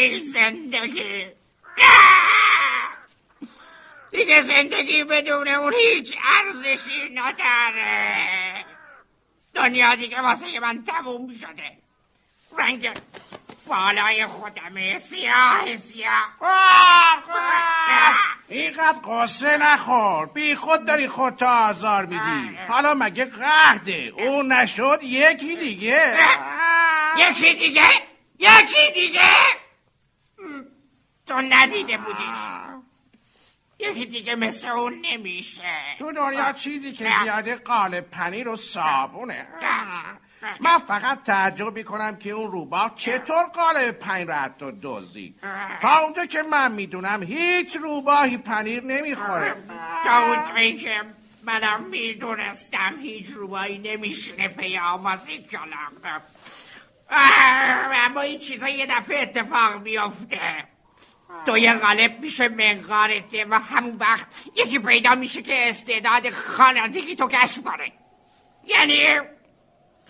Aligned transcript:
این 0.00 0.24
زندگی 0.24 1.26
دیگه 4.12 4.40
زندگی 4.40 5.04
بدون 5.04 5.48
اون 5.48 5.74
هیچ 5.74 6.16
ارزشی 6.22 7.14
نداره. 7.14 8.64
دنیا 9.54 9.94
دیگه 9.94 10.20
واسه 10.20 10.60
من 10.60 10.84
تموم 10.84 11.34
شده. 11.34 11.76
رنگ 12.58 12.90
بالای 13.66 14.26
خودمه 14.26 14.98
سیاه 14.98 15.76
سیاه. 15.76 16.28
اینقدر 18.48 18.98
قصه 19.04 19.56
نخور. 19.56 20.26
بی 20.26 20.54
خود 20.54 20.86
داری 20.86 21.08
خودتا 21.08 21.68
آزار 21.68 22.06
میدی. 22.06 22.58
حالا 22.68 22.94
مگه 22.94 23.24
قهده؟ 23.24 24.12
اون 24.16 24.52
نشد 24.52 24.98
یکی 25.02 25.56
دیگه. 25.56 26.18
یکی 27.18 27.54
دیگه؟ 27.54 27.90
یکی 28.38 28.90
دیگه؟ 28.94 29.59
تو 31.30 31.40
ندیده 31.40 31.96
بودیش. 31.96 32.38
یکی 33.78 34.06
دیگه 34.06 34.34
مثل 34.34 34.68
اون 34.68 35.00
نمیشه. 35.12 35.96
تو 35.98 36.12
دنیا 36.12 36.52
چیزی 36.52 36.92
که 36.92 37.10
زیاده 37.22 37.56
قالب 37.56 38.10
پنیر 38.10 38.48
و 38.48 38.56
صابونه. 38.56 39.46
من 40.60 40.78
فقط 40.78 41.22
تعجب 41.22 41.76
می‌کنم 41.76 42.16
که 42.16 42.30
اون 42.30 42.52
روباه 42.52 42.92
چطور 42.96 43.44
قالب 43.44 43.90
پنیر 43.90 44.26
رو 44.26 44.32
حتی 44.32 44.72
دزدید. 44.82 45.40
تا 45.82 45.98
اونجا 45.98 46.26
که 46.26 46.42
من 46.42 46.72
می‌دونم 46.72 47.22
هیچ 47.22 47.76
روباهی 47.76 48.36
پنیر 48.36 48.82
نمی‌خوره. 48.84 49.54
تا 50.04 50.18
اونجایی 50.18 50.76
که 50.76 51.00
منم 51.44 51.82
می‌دونستم 51.82 52.96
هیچ 53.02 53.30
روباهی 53.30 53.78
نمیشونه 53.78 54.48
پی 54.48 54.78
آمازی 54.78 55.38
کلم 55.38 55.92
اما 57.92 58.20
این 58.20 58.38
چیزا 58.38 58.68
یه 58.68 58.86
دفعه 58.86 59.22
اتفاق 59.22 59.82
میافته. 59.82 60.64
تو 61.46 61.58
یه 61.58 61.74
غالب 61.74 62.20
میشه 62.20 62.48
منقارته 62.48 63.44
و 63.50 63.54
همون 63.54 63.96
وقت 63.96 64.26
یکی 64.56 64.78
پیدا 64.78 65.14
میشه 65.14 65.42
که 65.42 65.68
استعداد 65.68 66.30
خانندگی 66.30 67.16
تو 67.16 67.28
کشف 67.28 67.62
کنه. 67.62 67.92
یعنی 68.66 69.06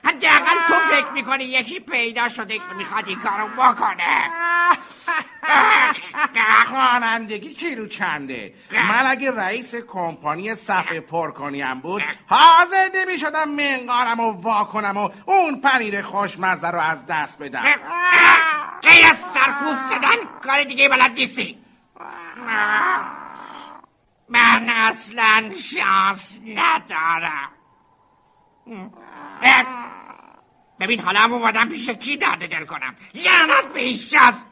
حداقل 0.05 0.69
تو 0.69 0.75
فکر 0.75 1.11
می‌کنی 1.11 1.45
یکی 1.45 1.81
پیدا 1.81 2.29
شده 2.29 2.59
که 2.59 2.75
می‌خواد 2.77 3.09
این 3.09 3.19
کارو 3.19 3.47
بکنه. 3.47 4.31
خوانندگی 6.67 7.55
کیلو 7.55 7.87
چنده؟ 7.87 8.55
من 8.73 9.07
اگه 9.07 9.31
رئیس 9.31 9.75
کمپانی 9.75 10.55
صفحه 10.55 11.01
پرکنیم 11.01 11.81
بود 11.81 12.03
حاضر 12.27 12.89
نمی 12.95 13.19
شدم 13.19 13.49
منقارم 13.49 14.21
و 14.21 14.33
وا 14.33 14.65
کنم 14.65 14.97
و 14.97 15.11
اون 15.27 15.61
پنیر 15.61 16.03
خوشمزه 16.03 16.69
رو 16.69 16.81
از 16.81 17.07
دست 17.07 17.43
بدم. 17.43 17.63
غیر 18.83 19.07
از 19.11 19.17
سرکوف 19.17 19.79
زدن 19.89 20.41
کار 20.43 20.65
دیگه 20.65 20.89
بلد 20.89 21.19
نیستی. 21.19 21.59
من 24.29 24.69
اصلا 24.69 25.51
شانس 25.55 26.39
ندارم. 26.47 27.51
ببین 30.81 31.01
حالا 31.01 31.21
هم 31.21 31.33
اومدم 31.33 31.69
پیش 31.69 31.91
کی 31.91 32.17
درد 32.17 32.51
دل 32.51 32.65
کنم؟ 32.65 32.97
لعنت 33.15 33.73
به 33.73 33.81
این 33.81 33.97
شانس 33.97 34.45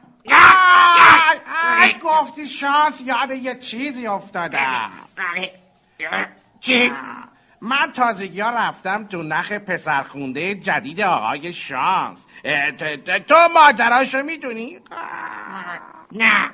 گفتی 2.02 2.46
شانس 2.46 3.00
یاد 3.00 3.30
یه 3.30 3.54
چیزی 3.58 4.06
افتادم 4.06 4.90
چی؟ 6.60 6.92
من 7.60 7.92
تازگی 7.92 8.40
ها 8.40 8.50
رفتم 8.50 9.06
تو 9.06 9.22
نخ 9.22 9.52
پسرخونده 9.52 10.54
جدید 10.54 11.00
آقای 11.00 11.52
شانس 11.52 12.26
تو 13.28 13.34
ماجراشو 13.54 14.22
می‌دونی؟ 14.22 14.78
نه 16.12 16.50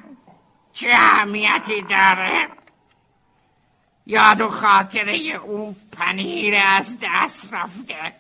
چه 0.73 0.89
اهمیتی 0.91 1.83
داره؟ 1.83 2.49
یاد 4.07 4.41
و 4.41 4.49
خاطره 4.49 5.15
اون 5.15 5.77
پنیر 5.99 6.55
از 6.67 6.99
دست 7.03 7.55
رفته 7.55 8.13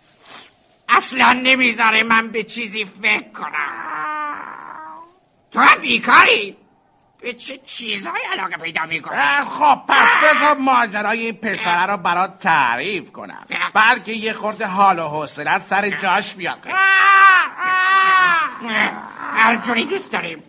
اصلا 0.88 1.32
نمی‌ذاره 1.32 2.02
من 2.02 2.28
به 2.28 2.42
چیزی 2.42 2.84
فکر 2.84 3.28
کنم 3.32 4.13
تو 5.54 5.60
هم 5.60 5.80
بیکاری. 5.80 6.56
به 7.20 7.34
چه 7.34 7.60
چیزهای 7.66 8.20
علاقه 8.32 8.56
پیدا 8.56 8.86
می‌کنی؟ 8.86 9.20
خب 9.50 9.78
پس 9.88 10.08
بذار 10.24 10.54
ماجرای 10.54 11.20
این 11.20 11.34
پسره 11.34 11.86
رو 11.86 11.96
برات 11.96 12.38
تعریف 12.38 13.12
کنم. 13.12 13.46
بلکه 13.74 14.12
یه 14.12 14.32
خورده 14.32 14.66
حال 14.66 14.98
و 14.98 15.08
حوصلت 15.08 15.62
سر 15.66 15.90
جاش 15.90 16.34
بیاد. 16.34 16.58
هر 19.36 19.56
جوری 19.56 19.84
دوست 19.84 20.12
داریم. 20.12 20.42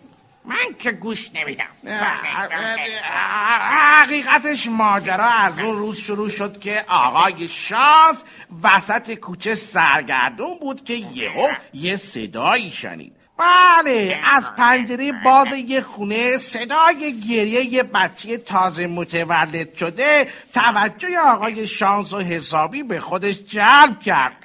من 0.44 0.74
که 0.78 0.92
گوش 0.92 1.30
نمیدم. 1.34 1.66
حقیقتش 3.70 4.66
ماجرا 4.66 5.24
از 5.24 5.58
اون 5.58 5.76
روز 5.76 5.98
شروع 6.00 6.28
شد 6.28 6.60
که 6.60 6.84
آقای 6.88 7.48
شانس 7.48 8.24
وسط 8.62 9.14
کوچه 9.14 9.54
سرگردون 9.54 10.58
بود 10.58 10.84
که 10.84 10.94
یهو 10.94 11.48
یه 11.74 11.96
صدایی 11.96 12.70
شنید. 12.70 13.15
بله 13.38 14.20
از 14.24 14.50
پنجره 14.56 15.12
باز 15.24 15.46
یه 15.52 15.80
خونه 15.80 16.36
صدای 16.36 17.20
گریه 17.20 17.64
یه 17.64 17.82
بچه 17.82 18.38
تازه 18.38 18.86
متولد 18.86 19.74
شده 19.74 20.28
توجه 20.54 21.18
آقای 21.18 21.66
شانس 21.66 22.14
و 22.14 22.20
حسابی 22.20 22.82
به 22.82 23.00
خودش 23.00 23.42
جلب 23.42 24.00
کرد. 24.00 24.36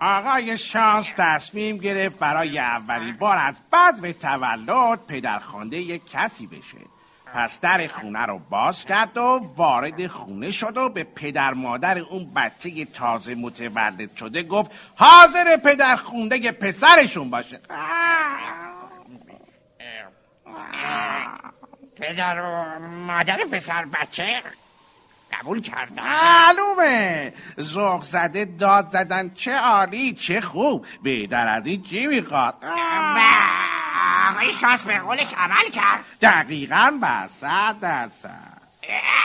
آقای 0.00 0.58
شانس 0.58 1.12
تصمیم 1.16 1.76
گرفت 1.76 2.18
برای 2.18 2.58
اولین 2.58 3.16
بار 3.16 3.38
از 3.38 3.54
بعد 3.70 4.00
به 4.00 4.12
تولد 4.12 5.06
پدرخوانده 5.08 5.76
یک 5.76 6.10
کسی 6.10 6.46
بشه. 6.46 6.87
پس 7.34 7.60
در 7.60 7.88
خونه 7.88 8.26
رو 8.26 8.38
باز 8.38 8.84
کرد 8.84 9.16
و 9.16 9.40
وارد 9.56 10.06
خونه 10.06 10.50
شد 10.50 10.76
و 10.76 10.88
به 10.88 11.04
پدر 11.04 11.54
مادر 11.54 11.98
اون 11.98 12.30
بچه 12.36 12.84
تازه 12.84 13.34
متولد 13.34 14.16
شده 14.16 14.42
گفت 14.42 14.70
حاضر 14.96 15.56
پدر 15.56 15.96
خونده 15.96 16.52
پسرشون 16.52 17.30
باشه. 17.30 17.60
پدر 21.96 22.40
و 22.40 22.78
مادر 22.88 23.38
پسر 23.52 23.84
بچه؟ 23.84 24.42
قبول 25.32 25.60
کردن 25.60 26.02
معلومه. 26.02 27.32
زوق 27.56 28.02
زده 28.02 28.44
داد 28.44 28.90
زدن 28.90 29.30
چه 29.34 29.52
عالی 29.52 30.12
چه 30.12 30.40
خوب. 30.40 30.86
بهتر 31.02 31.48
از 31.48 31.66
این 31.66 31.82
چی 31.82 32.06
می‌خواد؟ 32.06 32.54
آقای 34.30 34.52
شانس 34.52 34.82
به 34.82 34.98
قولش 34.98 35.34
عمل 35.38 35.70
کرد. 35.72 36.04
دقیقا 36.22 36.92
به 37.00 37.26
صد 37.26 37.80
درصد. 37.80 38.58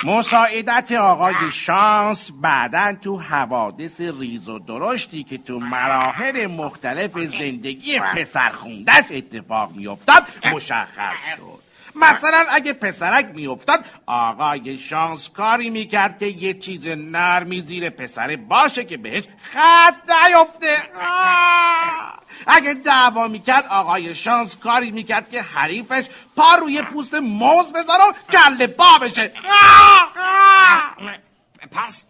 مساعدت 0.04 0.92
آقای 0.92 1.52
شانس 1.52 2.32
بعدا 2.42 2.94
تو 3.02 3.20
حوادث 3.20 4.02
ریز 4.02 4.50
و 4.50 4.60
درشتی 4.60 5.24
که 5.24 5.38
تو 5.38 5.60
مراحل 5.60 6.48
مختلف 6.48 7.20
زندگی 7.20 8.00
پسر 8.00 8.50
خوندش 8.50 9.04
اتفاق 9.12 9.72
میافتاد 9.76 10.24
مشخص 10.54 11.36
شد. 11.36 11.73
مثلا 11.96 12.46
اگه 12.50 12.74
پسرک 12.74 13.26
میافتاد 13.34 13.86
آقای 14.06 14.78
شانس 14.78 15.30
کاری 15.30 15.70
می‌کرد 15.70 16.18
که 16.18 16.26
یه 16.26 16.54
چیز 16.54 16.88
نرمی 16.88 17.62
زیر 17.62 17.90
پسر 17.90 18.36
باشه 18.36 18.84
که 18.84 18.98
بهش 18.98 19.24
خط 19.54 20.12
نیفته 20.28 20.78
اگه 22.48 22.74
دعوا 22.74 23.28
می‌کرد 23.28 23.66
آقای 23.70 24.16
شانس 24.16 24.58
کاری 24.58 24.92
می‌کرد 24.92 25.32
که 25.32 25.42
حریفش 25.42 26.06
پا 26.36 26.56
روی 26.56 26.82
پوست 26.82 27.14
موز 27.14 27.74
بذار 27.74 28.00
و 28.00 28.32
کله 28.32 28.68
با 28.68 28.98
بشه. 29.02 29.32
پس 31.72 32.04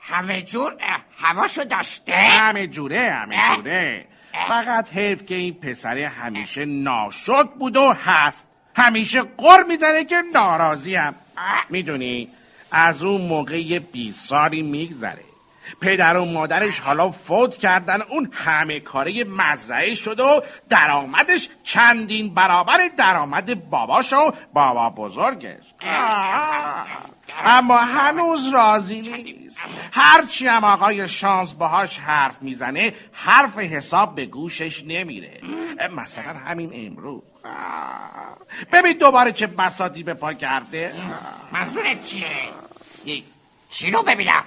همه 0.00 0.42
جور 0.42 0.76
هواشو 1.18 1.64
داشته؟ 1.64 2.14
همه 2.14 2.66
جوره 2.66 3.12
همه 3.12 3.56
جوره. 3.56 4.06
فقط 4.48 4.92
حیف 4.92 5.26
که 5.26 5.34
این 5.34 5.54
پسر 5.54 5.98
همیشه 5.98 6.64
ناشد 6.64 7.50
بود 7.58 7.76
و 7.76 7.92
هست. 8.04 8.49
همیشه 8.80 9.22
قر 9.22 9.62
می‌زنه 9.68 10.04
که 10.04 10.22
ناراضیم. 10.34 11.14
می‌دونی؟ 11.68 12.28
از 12.72 13.02
اون 13.02 13.20
موقع 13.20 13.60
یه 13.60 13.82
سالی 14.12 14.62
میگذره. 14.62 15.24
پدر 15.80 16.16
و 16.16 16.24
مادرش 16.24 16.80
حالا 16.80 17.10
فوت 17.10 17.56
کردن 17.56 18.02
اون 18.02 18.30
همه 18.32 18.80
کاره 18.80 19.24
مزرعه 19.24 19.94
شد 19.94 20.20
و 20.20 20.42
درآمدش 20.68 21.48
چندین 21.64 22.34
برابر 22.34 22.78
درآمد 22.96 23.70
باباش 23.70 24.12
و 24.12 24.32
بابا 24.52 24.90
بزرگش. 24.90 25.74
اما 27.44 27.76
هنوز 27.76 28.48
راضی 28.48 29.00
نیست. 29.00 29.58
هرچی 29.92 30.46
هم 30.46 30.64
آقای 30.64 31.08
شانس 31.08 31.52
باهاش 31.52 31.98
حرف 31.98 32.42
می‌زنه 32.42 32.94
حرف 33.12 33.58
حساب 33.58 34.14
به 34.14 34.26
گوشش 34.26 34.84
نمیره. 34.84 35.40
مثلا 35.96 36.38
همین 36.38 36.70
امروز. 36.74 37.22
ببین 38.72 38.92
دوباره 38.92 39.32
چه 39.32 39.46
بساتی 39.46 40.02
به 40.02 40.14
پا 40.14 40.32
کرده. 40.32 40.94
منظورت 41.52 42.02
چیه؟ 42.02 42.26
چی 43.70 43.90
رو 43.90 44.02
ببینم؟ 44.02 44.44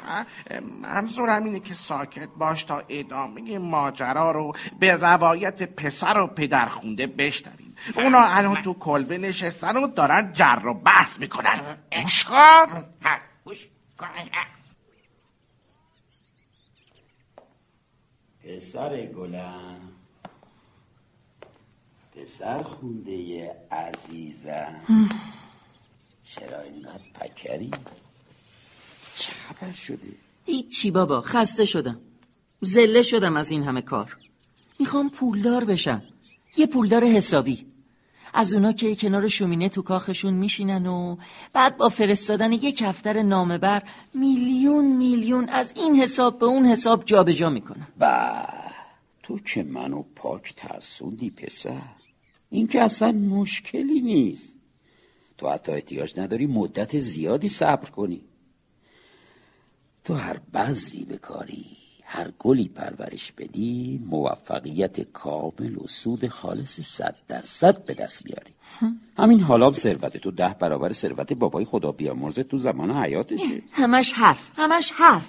منظورم 0.81 1.43
اینه 1.43 1.59
که 1.59 1.73
ساکت 1.73 2.29
باش 2.37 2.63
تا 2.63 2.83
ادامه 2.89 3.57
ماجرا 3.57 4.31
رو 4.31 4.53
به 4.79 4.95
روایت 4.95 5.63
پسر 5.63 6.17
و 6.17 6.27
پدر 6.27 6.65
خونده 6.65 7.07
بشنویم 7.07 7.62
اونا 7.95 8.19
الان 8.19 8.61
تو 8.61 8.73
کلبه 8.73 9.17
نشستن 9.17 9.77
و 9.77 9.87
دارن 9.87 10.33
جر 10.33 10.65
و 10.65 10.73
بحث 10.73 11.19
می‌کنن. 11.19 11.77
گوش 12.01 12.23
کن. 12.25 12.85
گوش 13.45 13.67
کن. 13.97 14.07
پسر 18.43 19.05
گلم. 19.05 19.79
پسر 22.15 22.63
خونده 22.63 23.51
عزیزم. 23.71 24.75
چرا 26.23 26.61
اینقدر 26.61 27.03
پکری؟ 27.13 27.71
چه 29.17 29.31
خبر 29.31 29.71
شده 29.71 30.07
هیچی 30.45 30.91
بابا 30.91 31.21
خسته 31.21 31.65
شدم. 31.65 32.01
زله 32.61 33.01
شدم 33.01 33.37
از 33.37 33.51
این 33.51 33.63
همه 33.63 33.81
کار. 33.81 34.17
می‌خوام 34.79 35.09
پولدار 35.09 35.65
بشم. 35.65 36.03
یه 36.57 36.67
پولدار 36.67 37.03
حسابی. 37.03 37.72
از 38.33 38.53
اونا 38.53 38.71
که 38.71 38.95
کنار 38.95 39.27
شومینه 39.27 39.69
تو 39.69 39.81
کاخشون 39.81 40.33
میشینن 40.33 40.87
و 40.87 41.15
بعد 41.53 41.77
با 41.77 41.89
فرستادن 41.89 42.51
یک 42.51 42.77
کفتر 42.77 43.21
نامه 43.21 43.57
بر 43.57 43.83
میلیون 44.13 44.85
میلیون 44.85 45.49
از 45.49 45.73
این 45.75 45.95
حساب 45.95 46.39
به 46.39 46.45
اون 46.45 46.65
حساب 46.65 47.03
جابجا 47.05 47.33
جا 47.33 47.49
می‌کنن. 47.49 47.87
با 47.99 48.47
تو 49.23 49.39
که 49.39 49.63
منو 49.63 50.03
پاک 50.15 50.53
ترسوندی 50.57 51.29
پسر. 51.29 51.81
این 52.49 52.67
که 52.67 52.81
اصلا 52.81 53.11
مشکلی 53.11 54.01
نیست. 54.01 54.55
تو 55.37 55.49
حتی 55.49 55.71
احتیاج 55.71 56.19
نداری 56.19 56.47
مدت 56.47 56.99
زیادی 56.99 57.49
صبر 57.49 57.89
کنی. 57.89 58.21
تو 60.03 60.13
هر 60.13 60.39
بعضی 60.51 61.05
بکاری 61.05 61.82
هر 62.05 62.27
گلی 62.39 62.67
پرورش 62.67 63.31
بدی 63.31 64.01
موفقیت 64.11 65.01
کامل 65.01 65.77
و 65.77 65.87
سود 65.87 66.27
خالص 66.27 66.79
صد 66.79 67.15
درصد 67.27 67.85
به 67.85 67.93
دست 67.93 68.25
میاری 68.25 68.53
همین 69.17 69.39
حالا 69.39 69.73
ثروت 69.73 70.17
تو 70.17 70.31
ده 70.31 70.55
برابر 70.59 70.93
ثروت 70.93 71.33
بابای 71.33 71.65
خدا 71.65 71.91
بیامرز 71.91 72.39
تو 72.39 72.57
زمان 72.57 72.91
حیاتشه. 72.91 73.61
همش 73.71 74.13
حرف 74.13 74.51
همش 74.55 74.91
حرف. 74.91 75.25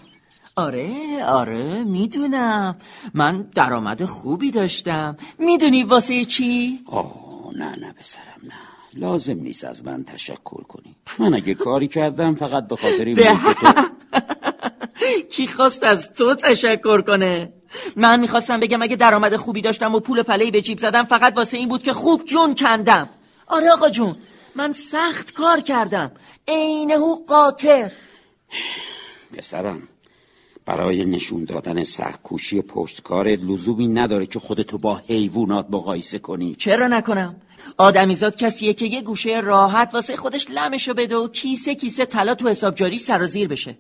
آره 0.57 1.25
آره 1.25 1.85
می‌دونم. 1.85 2.77
من 3.15 3.43
درآمد 3.43 4.05
خوبی 4.05 4.51
داشتم. 4.51 5.17
می‌دونی 5.39 5.83
واسه 5.83 6.25
چی؟ 6.25 6.81
آه 6.87 7.51
نه 7.57 7.77
نه 7.77 7.93
پسرم 7.93 8.41
نه. 8.45 8.53
لازم 8.95 9.39
نیست 9.39 9.65
از 9.65 9.85
من 9.85 10.05
تشکر 10.05 10.63
کنی. 10.63 10.97
من 11.19 11.35
اگه 11.35 11.55
کاری 11.55 11.89
کردم 11.89 12.35
فقط 12.35 12.69
به 12.69 12.77
خاطر 12.77 13.05
این 13.05 13.17
کی 15.31 15.47
خواست 15.47 15.83
از 15.83 16.13
تو 16.13 16.35
تشکر 16.35 17.01
کنه؟ 17.01 17.53
من 17.97 18.21
می‌خواستم 18.21 18.61
بگم 18.61 18.83
اگه 18.83 18.97
درآمد 18.97 19.37
خوبی 19.37 19.63
داشتم 19.63 19.95
و 19.95 20.01
پول 20.01 20.23
پلهی 20.23 20.51
به 20.51 20.61
جیب 20.61 20.79
زدم 20.79 21.05
فقط 21.05 21.37
واسه 21.37 21.57
این 21.57 21.69
بود 21.69 21.83
که 21.83 21.93
خوب 21.93 22.25
جون 22.25 22.55
کندم. 22.55 23.09
آره 23.47 23.71
آقا 23.71 23.91
جون 23.91 24.17
من 24.55 24.73
سخت 24.73 25.33
کار 25.33 25.61
کردم. 25.61 26.13
عینه 26.49 26.99
قاطر. 27.27 27.93
پسرم 29.37 29.89
برای 30.67 31.05
نشون 31.05 31.45
دادن 31.45 31.85
سخکوشی 31.85 32.63
پشتکارت 32.63 33.39
لزومی 33.43 33.89
نداره 33.89 34.27
که 34.27 34.39
خودتو 34.39 34.79
با 34.79 35.01
حیوانات 35.09 35.67
مقایسه 35.71 36.19
کنی. 36.19 36.55
چرا 36.55 36.89
نکنم؟ 36.89 37.37
آدمیزاد 37.79 38.37
کسیه 38.37 38.75
که 38.75 38.87
یه 38.87 39.03
گوشه 39.03 39.41
راحت 39.41 39.91
واسه 39.95 40.17
خودش 40.17 40.47
لمشو 40.51 40.95
بده 40.95 41.17
و 41.17 41.29
کیسه 41.29 41.75
کیسه 41.75 42.07
طلا 42.07 42.35
تو 42.35 42.49
حساب 42.49 42.75
جاری 42.75 42.99
سرازیر 42.99 43.49
بشه. 43.49 43.77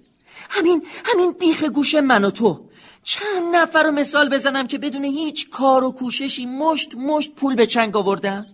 همین 0.51 0.87
همین 1.05 1.33
بیخ 1.33 1.65
گوشه 1.65 2.01
من 2.01 2.25
و 2.25 2.31
تو. 2.31 2.69
چند 3.03 3.57
نفر 3.57 3.83
رو 3.83 3.93
مثال 3.93 4.29
بزنم 4.29 4.67
که 4.67 4.79
بدون 4.79 5.05
هیچ 5.05 5.51
کار 5.51 5.85
و 5.85 5.91
کوششی 5.93 6.47
مشت 6.47 6.95
مشت 6.95 7.35
پول 7.35 7.55
به 7.55 7.67
چنگ 7.67 7.97
آوردن؟ 7.97 8.47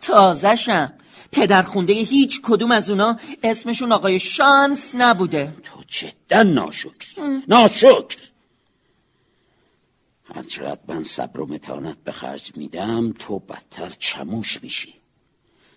تازشم 0.00 0.92
پدر 1.32 1.62
خونده 1.62 1.92
هیچ 1.92 2.40
کدوم 2.42 2.70
از 2.70 2.90
اونا 2.90 3.18
اسمشون 3.42 3.92
آقای 3.92 4.18
شانس 4.18 4.94
نبوده. 4.94 5.52
تو 5.62 5.82
جدا 5.88 6.42
ناشکر. 6.42 7.42
ناشکر. 7.48 8.16
هرچقدر 10.34 10.80
من 10.88 11.04
صبر 11.04 11.40
و 11.40 11.46
متانت 11.46 11.96
به 12.04 12.12
خرج 12.12 12.56
میدم 12.56 13.12
تو 13.12 13.38
بدتر 13.38 13.92
چموش 13.98 14.62
میشی. 14.62 15.01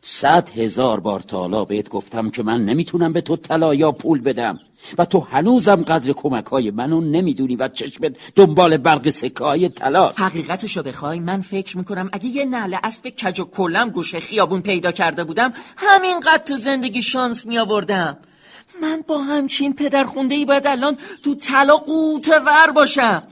صد 0.07 0.49
هزار 0.49 0.99
بار 0.99 1.19
تالا 1.19 1.65
بهت 1.65 1.89
گفتم 1.89 2.29
که 2.29 2.43
من 2.43 2.65
نمی‌تونم 2.65 3.13
به 3.13 3.21
تو 3.21 3.35
طلا 3.35 3.75
یا 3.75 3.91
پول 3.91 4.21
بدم. 4.21 4.59
و 4.97 5.05
تو 5.05 5.19
هنوزم 5.19 5.83
قدر 5.83 6.13
کمک 6.13 6.45
های 6.45 6.71
منو 6.71 7.01
نمی‌دونی 7.01 7.55
و 7.55 7.67
چشمت 7.67 8.15
دنبال 8.35 8.77
برق 8.77 9.09
سکه 9.09 9.43
های 9.43 9.69
تلاست 9.69 10.19
حقیقتشو 10.19 10.83
بخوای 10.83 11.19
من 11.19 11.41
فکر 11.41 11.77
می‌کنم 11.77 12.09
اگه 12.13 12.25
یه 12.25 12.45
نعل 12.45 12.75
اسب 12.83 13.09
کج 13.09 13.39
و 13.39 13.45
کلم 13.45 13.89
گوشه 13.89 14.19
خیابون 14.19 14.61
پیدا 14.61 14.91
کرده 14.91 15.23
بودم 15.23 15.53
همینقدر 15.77 16.43
تو 16.43 16.57
زندگی 16.57 17.03
شانس 17.03 17.45
می 17.45 17.59
آوردم 17.59 18.17
من 18.81 19.03
با 19.07 19.17
همچین 19.17 19.73
پدر 19.73 20.03
خونده 20.03 20.35
ای 20.35 20.45
باید 20.45 20.67
الان 20.67 20.97
تو 21.23 21.35
طلا 21.35 21.77
قوته 21.77 22.39
ور 22.39 22.71
باشم. 22.71 23.23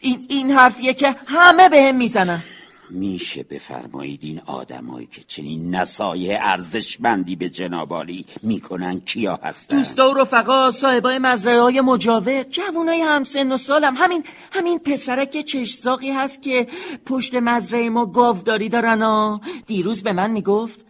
این, 0.00 0.26
این 0.28 0.50
حرفیه 0.50 0.94
که 0.94 1.16
همه 1.26 1.68
به 1.68 1.82
هم 1.82 1.96
می‌زنن. 1.96 2.42
میشه 2.90 3.42
بفرمایید 3.42 4.20
این 4.22 4.40
آدمایی 4.46 5.08
که 5.12 5.22
چنین 5.22 5.74
نسایه 5.74 6.38
ارزشمندی 6.40 7.36
به 7.36 7.48
جنابالی 7.48 8.26
می‌کنن 8.42 9.00
کیا 9.00 9.40
هستن؟ 9.42 9.76
دوستا 9.76 10.10
و 10.10 10.14
رفقا 10.14 10.70
صاحبای 10.70 11.18
مزرعه 11.18 11.60
های 11.60 11.80
مجاور 11.80 12.42
جوانای 12.42 13.00
همسن 13.00 13.52
و 13.52 13.56
سالم 13.56 13.94
همین 13.96 14.24
همین 14.50 14.78
پسرک 14.78 15.44
چشزاقی 15.44 16.10
هست 16.10 16.42
که 16.42 16.66
پشت 17.06 17.34
مزرعه 17.34 17.90
ما 17.90 18.06
گاوداری 18.06 18.68
دارن 18.68 19.02
ها 19.02 19.40
دیروز 19.66 20.02
به 20.02 20.12
من 20.12 20.30
می‌گفت 20.30 20.84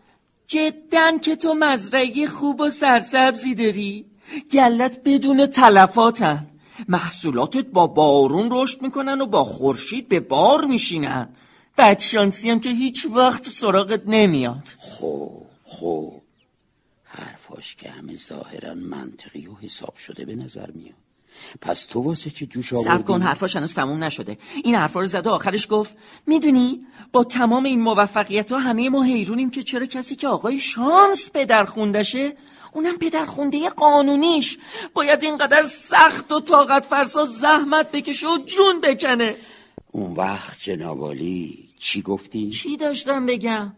جدا 0.46 1.18
که 1.22 1.36
تو 1.36 1.54
مزرعه 1.54 2.26
خوب 2.26 2.60
و 2.60 2.70
سرسبزی 2.70 3.54
داری. 3.54 4.04
گلت 4.52 5.00
بدون 5.04 5.46
تلفاتن. 5.46 6.46
محصولاتت 6.88 7.66
با 7.66 7.86
بارون 7.86 8.48
رشد 8.52 8.82
می‌کنن 8.82 9.20
و 9.20 9.26
با 9.26 9.44
خورشید 9.44 10.08
به 10.08 10.20
بار 10.20 10.64
میشینن. 10.64 11.28
بدشانسی 11.78 12.50
هم 12.50 12.60
که 12.60 12.68
هیچ 12.68 13.06
وقت 13.06 13.48
سراغت 13.48 14.02
نمیاد. 14.06 14.74
خوب 14.76 15.46
خوب 15.62 16.22
حرفاش 17.04 17.74
که 17.74 17.90
همه 17.90 18.16
ظاهرا 18.16 18.74
منطقی 18.74 19.46
و 19.46 19.54
حساب 19.62 19.96
شده 19.96 20.24
به 20.24 20.34
نظر 20.34 20.70
میاد. 20.70 20.94
پس 21.60 21.80
تو 21.80 22.00
واسه 22.00 22.30
چی 22.30 22.46
جوش 22.46 22.72
آوردی؟ 22.72 22.98
سب 22.98 23.04
کن 23.04 23.22
حرفاش 23.22 23.56
هنوز 23.56 23.74
تموم 23.74 24.04
نشده. 24.04 24.38
این 24.64 24.74
حرفا 24.74 25.00
رو 25.00 25.06
زده 25.06 25.30
آخرش 25.30 25.66
گفت 25.70 25.94
می‌دونی 26.26 26.86
با 27.12 27.24
تمام 27.24 27.64
این 27.64 27.80
موفقیت 27.80 28.52
ها 28.52 28.58
همه 28.58 28.90
ما 28.90 29.02
حیرونیم 29.02 29.50
که 29.50 29.62
چرا 29.62 29.86
کسی 29.86 30.16
که 30.16 30.28
آقای 30.28 30.58
شانس 30.58 31.30
پدر 31.30 31.64
خوندشه 31.64 32.32
اونم 32.72 32.98
پدر 32.98 33.26
خونده 33.26 33.68
قانونیش 33.68 34.58
باید 34.94 35.22
اینقدر 35.22 35.62
سخت 35.62 36.32
و 36.32 36.40
طاقت 36.40 36.84
فرسا 36.84 37.26
زحمت 37.26 37.90
بکشه 37.90 38.26
و 38.26 38.38
جون 38.38 38.80
بکنه. 38.80 39.36
اون 39.92 40.12
وقت 40.12 40.60
جنابالی 40.62 41.65
چی 41.78 42.02
گفتی؟ 42.02 42.50
چی 42.50 42.76
داشتم 42.76 43.26
بگم؟ 43.26 43.72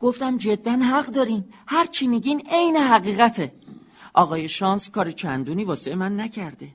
گفتم 0.00 0.38
جدا 0.38 0.72
حق 0.72 1.06
دارین. 1.06 1.44
هر 1.66 1.86
چی 1.86 2.06
میگین 2.06 2.42
عین 2.50 2.76
حقیقته. 2.76 3.52
آقای 4.14 4.48
شانس 4.48 4.90
کار 4.90 5.10
چندونی 5.10 5.64
واسه 5.64 5.94
من 5.94 6.20
نکرده. 6.20 6.68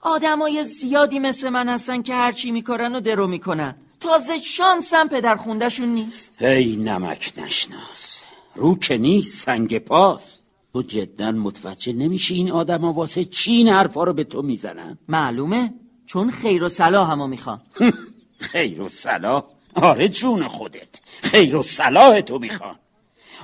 آدمای 0.00 0.64
زیادی 0.64 1.18
مثل 1.18 1.48
من 1.48 1.68
هستن 1.68 2.02
که 2.02 2.14
هر 2.14 2.32
چی 2.32 2.50
می‌کنن 2.50 2.94
و 2.94 3.00
درو 3.00 3.26
می‌کنن. 3.26 3.76
تازه 4.00 4.38
شانسم 4.38 5.08
پدر 5.08 5.36
خوندهشون 5.36 5.88
نیست. 5.88 6.42
هی 6.42 6.76
نمک 6.76 7.32
نشناس. 7.36 8.24
رو 8.54 8.78
که 8.78 8.98
نیست 8.98 9.44
سنگ 9.44 9.78
پاس. 9.78 10.38
تو 10.72 10.82
جدا 10.82 11.32
متوجه 11.32 11.92
نمیشی 11.92 12.34
این 12.34 12.50
آدم 12.50 12.84
واسه 12.84 13.24
چی 13.24 13.52
این 13.52 13.68
حرفا 13.68 14.04
رو 14.04 14.12
به 14.12 14.24
تو 14.24 14.42
می‌زنن؟ 14.42 14.98
معلومه 15.08 15.74
چون 16.06 16.30
خیر 16.30 16.64
و 16.64 16.68
صلاح 16.68 17.10
همو 17.10 17.26
می‌خوان. 17.26 17.60
خیر 18.50 18.80
و 18.82 18.88
صلاح. 18.88 19.44
آره 19.90 20.08
جون 20.08 20.48
خودت 20.48 21.00
خیر 21.22 21.56
و 21.56 21.62
صلاح 21.62 22.20
تو 22.20 22.38
می‌خوان. 22.38 22.76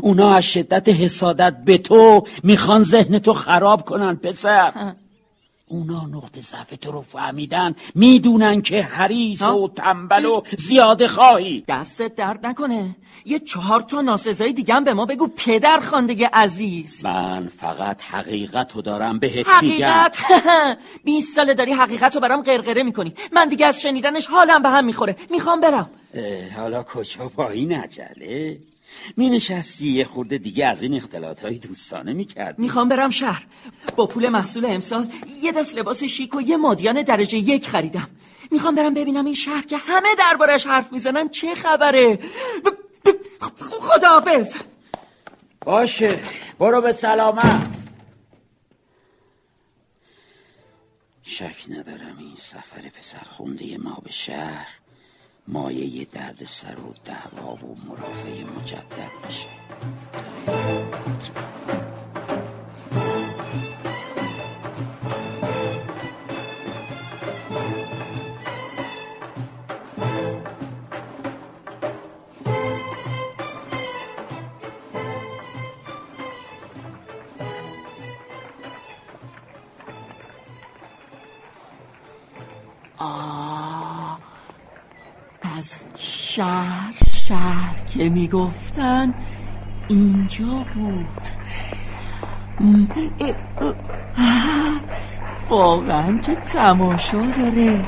اونا 0.01 0.35
از 0.35 0.45
شدت 0.45 0.89
حسادت 0.89 1.57
به 1.65 1.79
تو 1.79 2.25
می‌خوان 2.43 2.83
ذهن 2.83 3.19
تو 3.19 3.35
خراب 3.35 3.85
کنن 3.85 4.17
پسر. 4.17 4.95
اونا 5.69 6.07
نقطه 6.07 6.41
ضعف 6.41 6.75
تو 6.81 6.93
رو 6.93 7.03
فهمیدن. 7.03 7.75
می‌دونن 7.95 8.63
که 8.63 8.83
حریص 8.83 9.43
و 9.43 9.69
تنبل 9.69 10.25
و 10.25 10.43
زیاده 10.59 11.09
خواهی. 11.09 11.65
دستت 11.69 12.15
درد 12.15 12.47
نکنه. 12.47 12.97
یه 13.25 13.39
چهار 13.39 13.81
تا 13.81 14.01
ناسزایی 14.01 14.53
دیگه 14.53 14.81
به 14.81 14.95
ما 14.95 15.07
بگو 15.07 15.29
پدر 15.37 15.81
خاندگی 15.81 16.25
عزیز. 16.25 17.05
من 17.05 17.51
فقط 17.61 18.03
حقیقت 18.03 18.73
رو 18.73 18.83
دارم 18.83 19.19
بهت 19.19 19.49
حقیقت؟ 19.49 20.19
بیست 21.05 21.37
ساله 21.37 21.55
داری 21.55 21.73
حقیقت 21.73 22.15
رو 22.15 22.21
برام 22.21 22.43
قرقره 22.43 22.83
می‌کنی. 22.83 23.15
من 23.33 23.49
دیگه 23.49 23.67
از 23.67 23.83
شنیدنش 23.83 24.27
حالم 24.27 24.63
به 24.63 24.69
هم 24.69 24.85
می‌خوره. 24.85 25.17
می‌خوام 25.31 25.61
برم. 25.61 25.91
حالا 26.57 26.83
کجا 26.83 27.29
با 27.37 27.49
این 27.49 27.73
عجله؟ 27.73 28.59
می 29.17 29.31
نشستی 29.31 29.89
یه 29.89 30.05
خورده 30.05 30.39
دیگه 30.39 30.67
از 30.67 30.83
این 30.83 30.95
اختلاط 30.95 31.41
های 31.41 31.59
دوستانه 31.59 32.13
می 32.13 32.25
کرد 32.25 32.59
می‌خوام 32.59 32.89
برم 32.89 33.11
شهر. 33.11 33.47
با 33.97 34.07
پول 34.07 34.29
محصول 34.29 34.67
امسال 34.67 35.13
یه 35.43 35.53
دست 35.53 35.75
لباس 35.75 36.05
شیک 36.05 36.35
و 36.35 36.41
یه 36.41 36.57
مادیان 36.57 37.03
درجه 37.03 37.39
یک 37.39 37.69
خریدم. 37.69 38.09
می‌خوام 38.51 38.75
برم 38.75 38.95
ببینم 38.95 39.25
این 39.25 39.35
شهر 39.35 39.63
که 39.63 39.77
همه 39.77 40.09
دربارش 40.19 40.67
حرف 40.67 40.93
می‌زنن 40.93 41.29
چه 41.29 41.55
خبره. 41.55 42.19
خداحافظ. 43.61 44.55
باشه 45.61 46.19
برو 46.59 46.81
به 46.81 46.93
سلامت. 46.93 47.77
شک 51.23 51.57
ندارم 51.69 52.19
این 52.19 52.35
سفر 52.37 52.89
پسر 53.01 53.27
خونده 53.31 53.79
ما 53.79 54.01
به 54.05 54.11
شهر 54.11 54.69
مایه 55.49 56.05
درد 56.05 56.45
سر 56.45 56.81
و 56.81 56.95
دعوا 57.05 57.55
و 57.55 57.77
مرافع 57.89 58.45
مجدد 58.45 59.25
میشه. 59.25 59.49
از 85.59 85.85
شهر 85.97 86.95
شهر 87.13 87.85
که 87.95 88.09
می‌گفتن 88.09 89.15
اینجا 89.89 90.65
بود. 90.75 91.29
واقعا 95.51 96.19
که 96.19 96.35
تماشا 96.35 97.27
داره. 97.39 97.85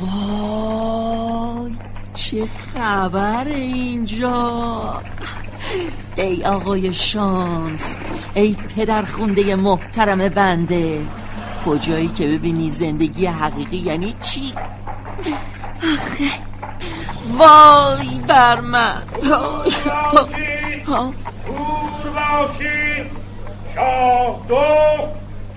وای 0.00 1.72
چه 2.14 2.46
خبر 2.46 3.44
اینجا. 3.44 5.02
ای 6.16 6.44
آقای 6.44 6.94
شانس 6.94 7.96
ای 8.34 8.56
پدر 8.76 9.02
خونده 9.02 9.56
محترم 9.56 10.28
بنده 10.28 11.06
کجایی 11.66 12.08
که 12.08 12.26
ببینی 12.26 12.70
زندگی 12.70 13.26
حقیقی 13.26 13.76
یعنی 13.76 14.14
چی؟ 14.20 14.52
آخه. 15.92 16.30
وای 17.38 18.18
بر 18.28 18.60
من. 18.60 19.02
دور 19.22 19.72
باشید 22.14 23.10
شاه 23.74 24.40
دو 24.48 24.64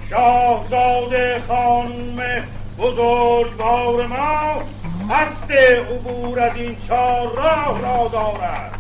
شاهزاده 0.10 1.42
خانم 1.48 2.44
بزرگوار 2.80 4.08
ما 4.08 4.64
قصد 5.10 5.52
عبور 5.92 6.40
از 6.40 6.56
این 6.56 6.78
چهار 6.88 7.36
راه 7.36 7.82
را 7.82 8.08
دارد. 8.08 8.72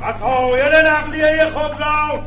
وسایل 0.00 0.86
نقلیه 0.86 1.50
خود 1.54 1.80
را 1.80 2.22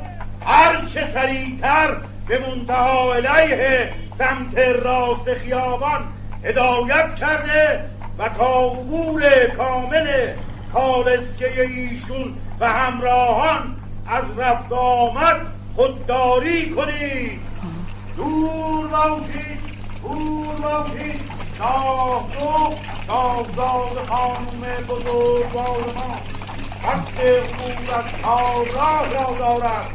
هرچه 0.45 1.07
سریعتر 1.13 1.97
به 2.27 2.39
منتها 2.39 3.13
علیه 3.13 3.93
سمت 4.17 4.57
راست 4.57 5.33
خیابان 5.33 6.07
هدایت 6.43 7.15
کرده 7.15 7.90
و 8.19 8.29
تا 8.29 8.65
عبور 8.65 9.23
کامل 9.57 10.33
کالسکه 10.73 11.61
ایشون 11.61 12.37
و 12.59 12.69
همراهان 12.69 13.75
از 14.07 14.23
رفت 14.37 14.71
آمد 14.71 15.41
خودداری 15.75 16.69
کنید. 16.69 17.41
دور 18.15 18.87
باشید 18.87 19.59
دور 20.01 20.55
باشید. 20.55 21.31
شاه 21.57 22.29
دو 22.39 22.79
شاهزاد 23.07 24.07
خانم 24.09 24.85
بزرگوار 24.89 25.93
ما 25.95 26.21
قصد 26.83 27.21
عبور 27.21 27.93
از 27.93 28.05
کار 28.23 28.65
را 29.11 29.35
دارد. 29.39 29.85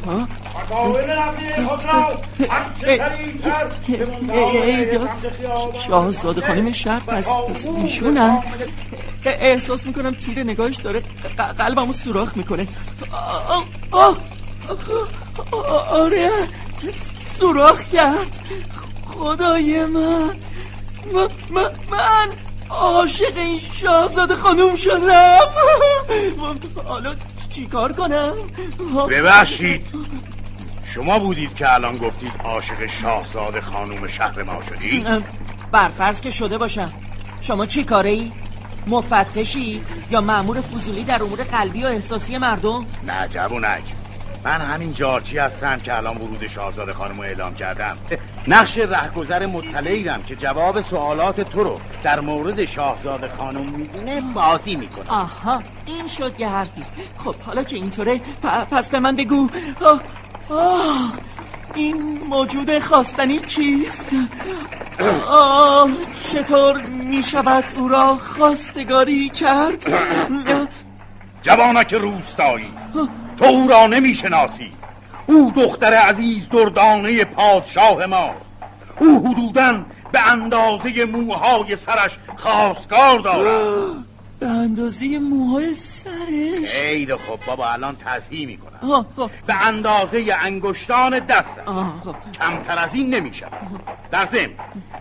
شاهزاده 5.87 6.41
خانم 6.47 6.73
شهر 6.73 7.01
پس 7.01 7.29
ایشونن. 7.83 8.43
احساس 9.25 9.87
می‌کنم 9.87 10.11
تیر 10.11 10.43
نگاهش 10.43 10.77
داره 10.77 11.03
قلبمو 11.59 11.93
سوراخ 11.93 12.37
می‌کنه. 12.37 12.69
آره 15.91 16.31
سوراخ 17.39 17.85
کرد. 17.85 18.41
خدای 19.07 19.85
من. 19.85 20.31
من 21.91 22.29
عاشق 22.71 23.37
این 23.37 23.61
شاهزاده 23.73 24.37
خانم 24.37 24.77
شدم. 24.77 25.39
حالا 26.89 27.15
چیکار 27.51 27.93
کنم؟ 27.93 28.33
ببخشید. 29.11 29.87
شما 30.97 31.19
بودید 31.19 31.55
که 31.55 31.75
الان 31.75 31.97
گفتید 31.97 32.33
عاشق 32.45 32.87
شاهزاده 32.87 33.61
خانوم 33.61 34.07
شهر 34.07 34.43
ما 34.43 34.63
شدید؟ 34.69 35.07
برفرض 35.73 36.21
که 36.21 36.31
شده 36.31 36.59
باشم. 36.59 36.93
شما 37.41 37.67
چی 37.67 37.85
کاره 37.85 38.11
ای؟ 38.11 38.33
مفتشی 38.87 39.85
یا 40.11 40.21
معمور 40.21 40.61
فضولی 40.61 41.05
در 41.05 41.23
امور 41.23 41.43
قلبی 41.43 41.83
و 41.83 41.87
احساسی 41.87 42.39
مردم؟ 42.39 42.87
نه 43.07 43.29
جوونک. 43.29 43.83
من 44.45 44.61
همین 44.61 44.93
جارچی 44.93 45.39
هستم 45.39 45.81
که 45.81 45.97
الان 45.97 46.17
ورود 46.17 46.47
شاهزاده 46.47 46.93
خانم 46.93 47.17
رو 47.17 47.23
اعلام 47.23 47.55
کردم. 47.55 47.97
نقش 48.49 48.79
رهگذر 48.79 49.47
مطلعیدم 49.47 50.23
که 50.23 50.37
جواب 50.37 50.81
سوالات 50.81 51.41
تو 51.41 51.65
رو 51.65 51.81
در 52.03 52.21
مورد 52.21 52.65
شاهزاده 52.65 53.29
خانم 53.39 53.67
می‌دونه 53.67 54.21
بازی 54.21 54.77
می‌کنه. 54.77 55.11
آها 55.11 55.63
این 55.87 56.09
شد 56.09 56.41
یه 56.41 56.49
حرفی. 56.49 56.85
خب 57.25 57.35
حالا 57.35 57.63
که 57.63 57.77
اینطوره 57.77 58.21
پس 58.71 58.89
به 58.89 59.01
من 59.01 59.17
بگو. 59.17 59.51
آه 59.85 60.01
آه 60.51 61.13
این 61.75 62.21
موجود 62.29 62.79
خواستنی 62.79 63.39
کیست؟ 63.39 64.11
آه 65.29 65.91
چطور 66.33 66.83
می 66.83 67.23
شود 67.23 67.65
او 67.77 67.89
را 67.89 68.17
خواستگاری 68.17 69.29
کرد؟ 69.29 69.85
جوانک 71.43 71.95
روستایی 71.95 72.71
تو 73.39 73.45
او 73.45 73.69
را 73.69 73.87
نمی 73.87 74.15
شناسی 74.15 74.73
او 75.27 75.53
دختر 75.57 75.95
عزیز 75.95 76.49
دردانه 76.49 77.25
پادشاه 77.25 78.07
ماست 78.07 78.47
او 79.01 79.29
حدودا 79.29 79.85
به 80.13 80.31
اندازه 80.33 81.05
موهای 81.05 81.77
سرش 81.77 82.19
خواستگار 82.37 83.19
دارد 83.19 84.06
به 84.39 84.47
اندازه 84.47 85.19
موهای 85.19 85.75
سرش. 85.75 86.71
خیلی 86.71 87.15
خب 87.17 87.39
بابا 87.47 87.69
الان 87.69 87.97
تصحیح 87.97 88.47
می‌کنم. 88.47 89.07
خب. 89.17 89.31
به 89.47 89.67
اندازه 89.67 90.37
انگشتان 90.41 91.19
دست 91.19 91.61
خب. 92.05 92.15
کمتر 92.41 92.79
از 92.79 92.95
این 92.95 93.15
نمیشه 93.15 93.47
در 94.11 94.25
ضمن 94.27 94.51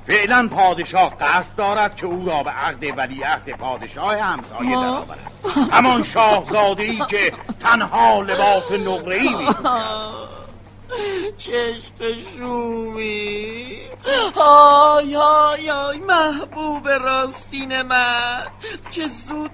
فعلا 0.08 0.48
پادشاه 0.48 1.16
قصد 1.18 1.56
دارد 1.56 1.96
که 1.96 2.06
او 2.06 2.26
را 2.26 2.44
به 2.44 2.50
عقد 2.50 2.98
ولیعهد 2.98 3.50
پادشاه 3.50 4.18
همسایه 4.18 4.72
درآورد. 4.72 5.20
همان 5.72 6.04
شاهزاده 6.04 6.84
ای 6.84 7.02
که 7.10 7.34
تنها 7.60 8.22
لباس 8.22 8.72
نقره 8.72 9.16
ای 9.16 9.36
چشق 11.38 12.16
شومی 12.36 13.78
آی 14.42 15.16
آی 15.16 15.70
آی 15.70 16.00
محبوب 16.00 16.90
راستین 16.90 17.82
من. 17.82 18.48
چه 18.90 19.08
زود 19.08 19.52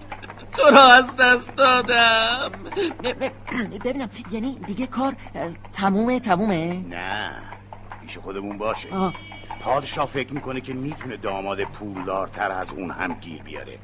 تو 0.53 0.75
را 0.75 0.85
از 0.93 1.15
دست 1.15 1.55
دادم. 1.55 2.51
ببینم 3.85 4.09
یعنی 4.31 4.55
دیگه 4.55 4.87
کار 4.87 5.15
تمومه 5.73 6.19
تمومه؟ 6.19 6.85
نه 6.89 7.31
پیش 8.01 8.17
خودمون 8.17 8.57
باشه. 8.57 8.87
پادشاه 9.61 10.05
فکر 10.07 10.33
می‌کنه 10.33 10.61
که 10.61 10.73
می‌تونه 10.73 11.17
داماد 11.17 11.63
پولدارتر 11.63 12.51
از 12.51 12.69
اون 12.71 12.91
هم 12.91 13.13
گیر 13.13 13.43
بیاره. 13.43 13.79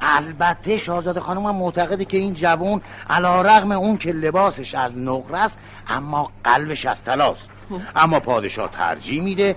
البته 0.00 0.76
شاهزاده 0.76 1.20
خانم 1.20 1.46
هم 1.46 1.54
معتقده 1.56 2.04
که 2.04 2.16
این 2.16 2.34
جوون 2.34 2.80
علا 3.10 3.42
رغم 3.42 3.72
اون 3.72 3.96
که 3.96 4.12
لباسش 4.12 4.74
از 4.74 4.98
نقره 4.98 5.38
است 5.38 5.58
اما 5.88 6.32
قلبش 6.44 6.86
از 6.86 7.04
تلاست. 7.04 7.48
اما 7.96 8.20
پادشاه 8.20 8.70
ترجیح 8.70 9.22
میده 9.22 9.56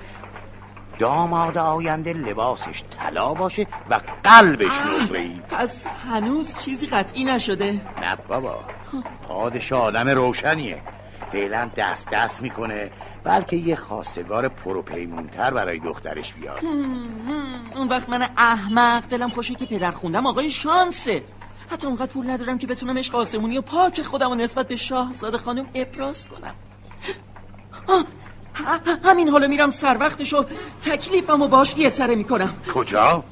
داماد 0.99 1.57
آینده 1.57 2.13
لباسش 2.13 2.83
طلا 2.99 3.33
باشه 3.33 3.67
و 3.89 3.99
قلبش 4.23 4.71
نقره 5.01 5.19
ای 5.19 5.41
پس 5.49 5.85
هنوز 5.87 6.59
چیزی 6.59 6.87
قطعی 6.87 7.23
نشده 7.23 7.71
نه 7.71 8.15
بابا. 8.27 8.59
پادشاه 9.27 9.81
آدم 9.83 10.09
روشنیه 10.09 10.81
فعلا 11.33 11.69
دست 11.77 12.09
دست 12.09 12.41
می‌کنه 12.41 12.91
بلکه 13.23 13.55
یه 13.55 13.75
خواستگار 13.75 14.47
پروپیمونتر 14.47 15.51
برای 15.51 15.79
دخترش 15.79 16.33
بیاد. 16.33 16.59
اون 17.75 17.87
وقت 17.89 18.09
من 18.09 18.29
احمق 18.37 19.03
دلم 19.09 19.29
خوشه 19.29 19.55
که 19.55 19.65
پدر 19.65 19.91
خوندم 19.91 20.25
آقای 20.27 20.51
شانسه. 20.51 21.23
حتی 21.71 21.87
اونقدر 21.87 22.11
پول 22.11 22.29
ندارم 22.29 22.57
که 22.57 22.67
بتونم 22.67 22.97
عشق 22.97 23.15
آسمونی 23.15 23.57
و 23.57 23.61
پاک 23.61 24.01
خودم 24.01 24.31
و 24.31 24.35
نسبت 24.35 24.67
به 24.67 24.75
شاهزاده 24.75 25.37
خانم 25.37 25.65
ابراز 25.75 26.27
کنم. 26.27 26.55
آه، 27.87 28.05
همین 29.03 29.29
حالا 29.29 29.47
میرم 29.47 29.69
سر 29.69 29.97
وقتشو 29.99 30.45
تکلیفم 30.81 31.41
و 31.41 31.47
باش 31.47 31.77
یه 31.77 31.89
سره 31.89 32.15
می‌کنم. 32.15 32.53
کجا؟ 32.73 33.23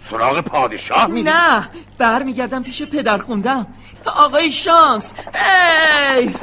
سراغ 0.00 0.40
پادشاه 0.40 1.06
میری؟ 1.06 1.22
نه 1.22 1.68
برمیگردم 1.98 2.62
پیش 2.62 2.82
پدر 2.82 3.18
خوندم. 3.18 3.66
آقای 4.06 4.50
شانس 4.50 5.12
ای! 6.14 6.34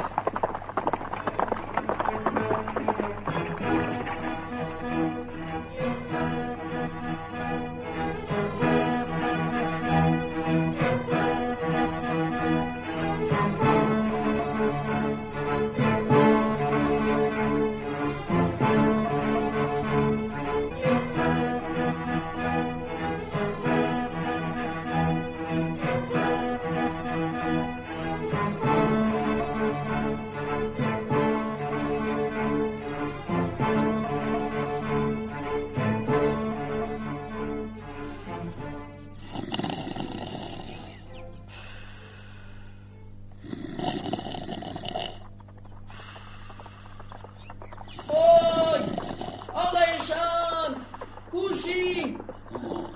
کوشی 51.74 52.16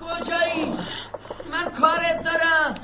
کجایی؟ 0.01 0.65
من 1.51 1.71
کارت 1.79 2.23
دارم. 2.23 2.75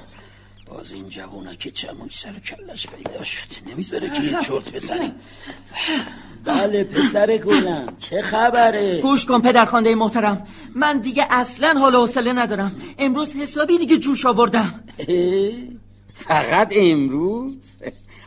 باز 0.68 0.94
این 0.94 1.10
جوونا 1.10 1.56
که 1.56 1.72
چموش 1.72 2.20
سر 2.20 2.40
کلش 2.40 2.88
پیدا 2.88 3.24
شد 3.24 3.48
نمی‌ذاره 3.68 4.10
که 4.10 4.22
یه 4.22 4.38
چرت 4.48 4.72
بزنیم. 4.72 5.12
بله 6.44 6.84
پسر 6.84 7.38
گلم. 7.38 7.86
چه 8.00 8.22
خبره؟ 8.22 9.02
گوش 9.02 9.25
کن 9.25 9.42
پدر 9.42 9.66
خانده 9.66 9.96
محترم. 9.96 10.48
من 10.75 10.98
دیگه 11.00 11.28
اصلا 11.30 11.80
حال 11.80 11.96
و 11.96 12.00
حوصله 12.00 12.34
ندارم. 12.34 12.82
امروز 12.98 13.36
حسابی 13.36 13.78
دیگه 13.78 13.98
جوش 13.98 14.25
آوردم؟ 14.25 14.84
فقط 16.16 16.70
امروز؟ 16.72 17.58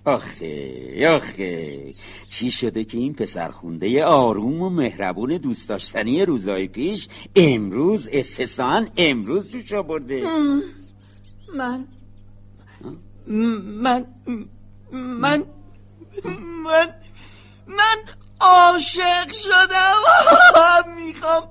آخه 0.08 1.08
آخه. 1.16 1.94
چی 2.28 2.50
شده 2.50 2.84
که 2.84 2.98
این 2.98 3.14
پسر 3.14 3.48
خونده 3.48 4.04
آروم 4.04 4.62
و 4.62 4.70
مهربون 4.70 5.36
دوست 5.36 5.68
داشتنی 5.68 6.24
روزای 6.24 6.68
پیش 6.68 7.08
امروز 7.36 8.08
استثان 8.12 8.88
امروز 8.96 9.50
جوش 9.50 9.72
آورده. 9.72 10.22
من 11.56 11.84
من 13.66 14.06
من 14.92 15.44
من 16.62 16.94
من 17.66 17.96
عاشق 18.40 19.32
شدم. 19.32 20.00
می‌خوام 21.06 21.48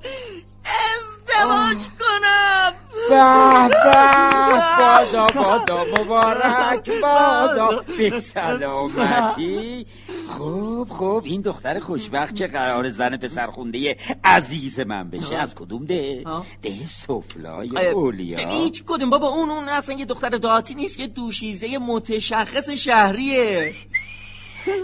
ازدواج 0.67 1.77
کنم. 1.99 2.73
به 3.09 3.67
به 3.73 4.59
بادا 4.79 5.27
بادا 5.27 5.85
مبارک 5.97 6.89
بادا. 7.03 7.83
به 7.97 8.19
سلامتی. 8.19 9.85
خوب 10.27 10.89
خوب. 10.89 11.23
این 11.25 11.41
دختر 11.41 11.79
خوشبخت 11.79 12.35
که 12.35 12.47
قرار 12.47 12.89
زن 12.89 13.17
پسر 13.17 13.47
خونده 13.47 13.97
عزیز 14.23 14.79
من 14.79 15.09
بشه. 15.09 15.35
از 15.35 15.55
کدوم 15.55 15.85
ده؟ 15.85 16.23
ده 16.61 16.87
سفلای 16.87 17.69
اولیا. 17.93 18.49
هیچ 18.49 18.83
کدوم. 18.87 19.09
بابا 19.09 19.27
اون 19.27 19.49
اون 19.49 19.69
اصلا 19.69 19.95
یه 19.95 20.05
دختر 20.05 20.29
دهاتی 20.29 20.75
نیست 20.75 20.99
یه 20.99 21.07
دوشیزه 21.07 21.77
متشخص 21.77 22.69
شهریه. 22.69 23.73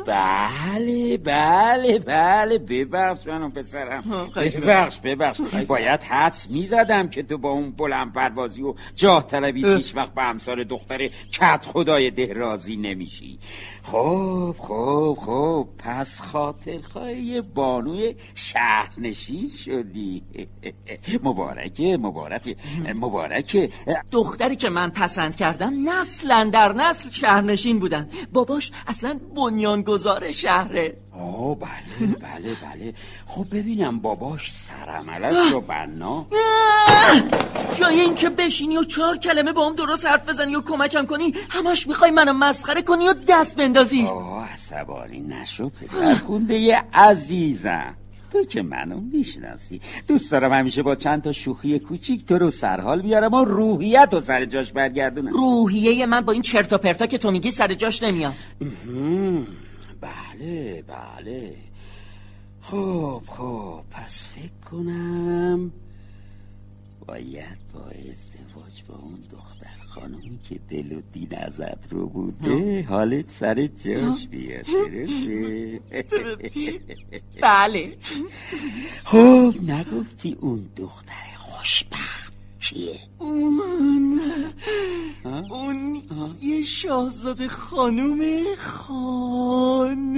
بله 0.06 1.18
بله 1.18 2.00
بله. 2.00 2.58
ببخش 2.58 3.28
منو 3.28 3.50
پسرم. 3.50 4.30
خواهش 4.34 4.56
ببخش 4.56 5.00
ببخش. 5.00 5.42
باید 5.68 6.04
حدس 6.04 6.52
می‌زدم 6.52 7.08
که 7.08 7.24
تو 7.24 7.38
با 7.38 7.50
اون 7.50 7.72
بلند 7.72 8.14
پروازی 8.14 8.62
و 8.62 8.74
جاه 8.96 9.28
طلبی 9.28 9.66
هیچ 9.66 9.96
وقت 9.96 10.14
به 10.14 10.24
امثال 10.24 10.64
دختر 10.64 11.08
کت 11.08 11.66
خدای 11.66 12.12
ده 12.12 12.34
راضی 12.34 12.76
نمیشی. 12.76 13.40
خب 13.84 14.56
خب 14.60 15.18
خب. 15.22 15.68
پس 15.78 16.20
خاطر 16.22 16.82
خواهی 16.82 17.42
بانوی 17.42 18.16
شهرنشین 18.36 19.50
شدی. 19.66 20.24
مبارکه 21.24 21.98
مبارکه 21.98 22.56
مبارکه. 22.96 23.70
دختری 24.12 24.56
که 24.56 24.70
من 24.70 24.90
پسند 24.90 25.36
کردم 25.36 25.90
نسلا 25.90 26.50
در 26.54 26.74
نسل 26.74 27.10
شهرنشین 27.10 27.80
بودن. 27.80 28.10
باباش 28.34 28.72
اصلا 28.88 29.20
بنیانگذار 29.82 30.32
شهره. 30.32 30.98
آه 31.12 31.56
بله 31.56 32.08
بله 32.08 32.56
بله. 32.56 32.94
خب 33.26 33.46
ببینم 33.52 34.00
باباش 34.00 34.52
سرعملت 34.52 35.52
رو 35.52 35.62
بنا! 35.62 36.26
جای 37.80 38.00
اینکه 38.00 38.30
بشینی 38.30 38.78
و 38.78 38.84
چهار 38.84 39.18
کلمه 39.18 39.52
با 39.52 39.70
هم 39.70 39.76
درست 39.76 40.06
حرف 40.06 40.30
بزنی 40.30 40.56
و 40.56 40.62
کمکم 40.62 41.06
کنی 41.06 41.34
همش 41.50 41.88
می‌خوای 41.88 42.12
منو 42.12 42.34
مسخره 42.34 42.82
کنی 42.82 43.08
و 43.08 43.14
دست 43.28 43.56
بندازی. 43.56 44.06
آه 44.06 44.54
عصبانی 44.54 45.20
نشو 45.20 45.70
پسر 45.70 46.14
خونده 46.14 46.84
عزیزم. 46.94 47.96
تو 48.34 48.44
که 48.44 48.62
منو 48.62 49.02
می‌شناسی. 49.02 49.82
دوست 50.08 50.32
دارم 50.32 50.54
همیشه 50.54 50.84
با 50.84 50.96
چند 50.96 51.22
تا 51.22 51.32
شوخی 51.32 51.80
کوچیک 51.80 52.26
تو 52.26 52.38
رو 52.38 52.52
سرحال 52.52 53.02
بیارم 53.02 53.34
و 53.34 53.46
روحیت 53.46 54.10
رو 54.12 54.22
سر 54.22 54.46
جاش 54.46 54.72
برگردونم. 54.72 55.34
روحیه 55.34 56.06
من 56.06 56.22
با 56.22 56.34
این 56.34 56.42
چرت 56.42 56.74
و 56.74 56.78
پرتا 56.78 57.06
که 57.06 57.18
تو 57.18 57.32
میگی 57.32 57.52
سر 57.52 57.74
جاش 57.74 58.04
نمیاد. 58.04 58.34
بله 60.02 60.84
بله. 60.88 61.56
خب 62.62 63.22
خب. 63.28 63.82
پس 63.92 64.30
فکر 64.36 64.70
کنم 64.72 65.72
باید 67.08 67.58
با 67.74 67.82
ازدواج 67.82 68.84
با 68.88 68.96
اون 68.96 69.20
دختر 69.32 69.43
خانمی 69.96 70.40
که 70.50 70.60
دل 70.70 70.92
و 70.92 71.02
دین 71.12 71.36
ازت 71.38 71.94
رو 71.94 72.08
بوده 72.08 72.86
حالت 72.90 73.32
سر 73.32 73.68
جاش 73.68 74.28
بیاد 74.28 74.66
درسته؟ 74.66 75.80
بله. 77.42 77.92
خب 79.04 79.54
نگفتی 79.68 80.38
اون 80.42 80.70
دختر 80.76 81.38
خوشبخت 81.38 82.34
چیه؟ 82.60 83.00
اون 83.20 84.20
اون 85.50 86.02
یه 86.42 86.64
شاهزاده 86.64 87.48
خانوم 87.48 88.20
خانوم. 88.58 90.14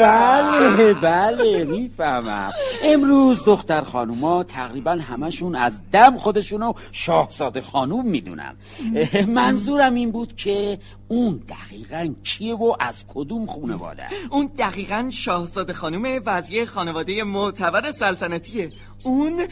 بله 0.00 0.94
بله 0.94 1.64
می‌فهمم. 1.64 2.52
امروز 2.82 3.44
دختر 3.44 3.80
خانوما 3.80 4.44
تقریبا 4.44 4.90
همشون 4.90 5.54
از 5.54 5.80
دم 5.92 6.18
خودشونو 6.18 6.72
شاهزاده 6.92 7.60
خانوم 7.60 8.06
می‌دونن. 8.06 8.56
اه، 8.96 9.30
منظورم 9.30 9.94
این 9.94 10.10
بود 10.10 10.36
که 10.36 10.78
اون 11.08 11.40
دقیقا 11.48 12.14
کیه 12.24 12.54
و 12.54 12.76
از 12.80 13.04
کدوم 13.14 13.46
خونواده 13.46 14.02
اون 14.30 14.50
دقیقا 14.58 15.08
شاهزاده 15.12 15.72
خانوم 15.72 16.22
وضعیه 16.26 16.66
خانواده 16.66 17.24
معتبر 17.24 17.92
سلطنتیه. 17.92 18.72
اون 19.04 19.46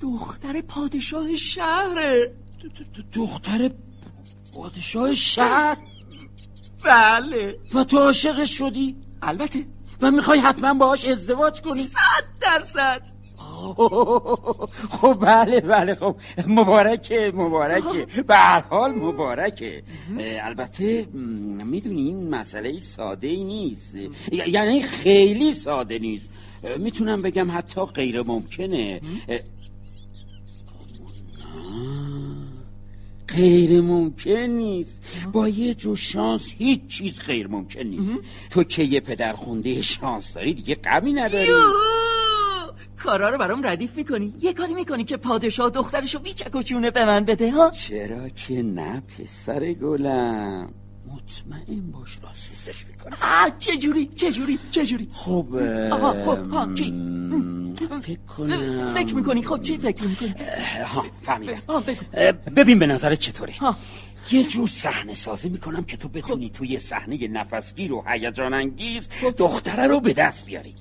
دختر 0.00 0.60
پادشاه 0.60 1.36
شهره. 1.36 2.34
دختر 3.12 3.70
پادشاه 4.54 5.14
شهر؟ 5.14 5.76
بله. 6.84 7.58
و 7.74 7.84
تو 7.84 7.98
عاشقش 7.98 8.58
شدی؟ 8.58 9.05
البته 9.22 9.64
و 10.00 10.10
می‌خوای 10.10 10.38
حتما 10.38 10.74
باهاش 10.74 11.04
ازدواج 11.04 11.60
کنی. 11.60 11.86
صد 11.86 12.24
درصد. 12.40 13.02
خب 14.90 15.18
بله 15.20 15.60
بله 15.60 15.94
خب 15.94 16.16
مبارکه 16.46 17.32
مبارکه 17.34 18.06
به 18.28 18.36
هر 18.36 18.60
حال 18.60 18.90
مبارکه. 18.94 19.82
البته 20.18 21.06
می‌دونی 21.64 22.00
این 22.02 22.30
مسئله 22.30 22.78
ساده 22.78 23.26
ای 23.26 23.44
نیست. 23.44 23.94
یعنی 24.46 24.82
خیلی 24.82 25.54
ساده 25.54 25.98
نیست. 25.98 26.28
می‌تونم 26.78 27.22
بگم 27.22 27.50
حتی 27.50 27.84
غیر 27.84 28.22
ممکنه. 28.22 29.00
غیر 33.36 33.80
ممکن 33.80 34.30
نیست 34.30 35.02
با 35.32 35.48
یه 35.48 35.74
جو 35.74 35.96
شانس 35.96 36.48
هیچ 36.58 36.86
چیز 36.86 37.20
غیر 37.20 37.46
ممکن 37.46 37.82
نیست 37.82 38.12
تو 38.50 38.64
که 38.64 38.82
یه 38.82 39.00
پدر 39.00 39.32
خونده 39.32 39.82
شانس 39.82 40.34
داری 40.34 40.54
دیگه 40.54 40.74
غمی 40.74 41.12
نداری. 41.12 41.50
کارا 42.96 43.30
رو 43.30 43.38
برام 43.38 43.66
ردیف 43.66 43.96
می‌کنی. 43.96 44.34
یه 44.40 44.52
کاری 44.52 44.74
می‌کنی 44.74 45.04
که 45.04 45.16
پادشاه 45.16 45.70
دخترشو 45.70 46.18
بیچک 46.18 46.54
و 46.54 46.62
چونه 46.62 46.90
به 46.90 47.04
من 47.04 47.24
بده 47.24 47.50
ها؟ 47.50 47.70
چرا 47.70 48.28
که 48.28 48.62
نه 48.62 49.00
پسر 49.00 49.72
گلم. 49.72 50.70
مطمئن 51.06 51.90
باش 51.92 52.18
راستیسش 52.22 52.86
می‌کنم. 52.86 53.16
آه 53.22 53.50
چجوری 53.58 54.06
چجوری 54.06 54.58
چجوری؟ 54.70 55.08
خب 55.12 55.54
آها 55.92 56.24
خب 56.24 56.50
ها 56.50 56.74
چی؟ 56.74 56.90
فکر 58.02 58.18
کنم. 58.36 58.94
فکر 58.94 59.14
می‌کنی؟ 59.14 59.42
خب 59.42 59.62
چی 59.62 59.78
فکر 59.78 60.04
می‌کنی؟ 60.04 60.34
ها 60.84 61.04
فهمیدم. 61.22 61.62
ببین 62.56 62.78
به 62.78 62.86
نظرت 62.86 63.18
چطوره؟ 63.18 63.54
ها. 63.60 63.76
یه 64.30 64.44
جور 64.44 64.68
صحنه 64.68 65.14
سازی 65.14 65.48
می‌کنم 65.48 65.84
که 65.84 65.96
تو 65.96 66.08
بتونی 66.08 66.50
توی 66.50 66.78
صحنه 66.78 67.28
نفسگیر 67.28 67.92
و 67.92 68.04
هیجان 68.08 68.54
انگیز 68.54 69.08
دختره 69.38 69.86
رو 69.86 70.00
به 70.00 70.12
دست 70.12 70.46
بیاری. 70.46 70.74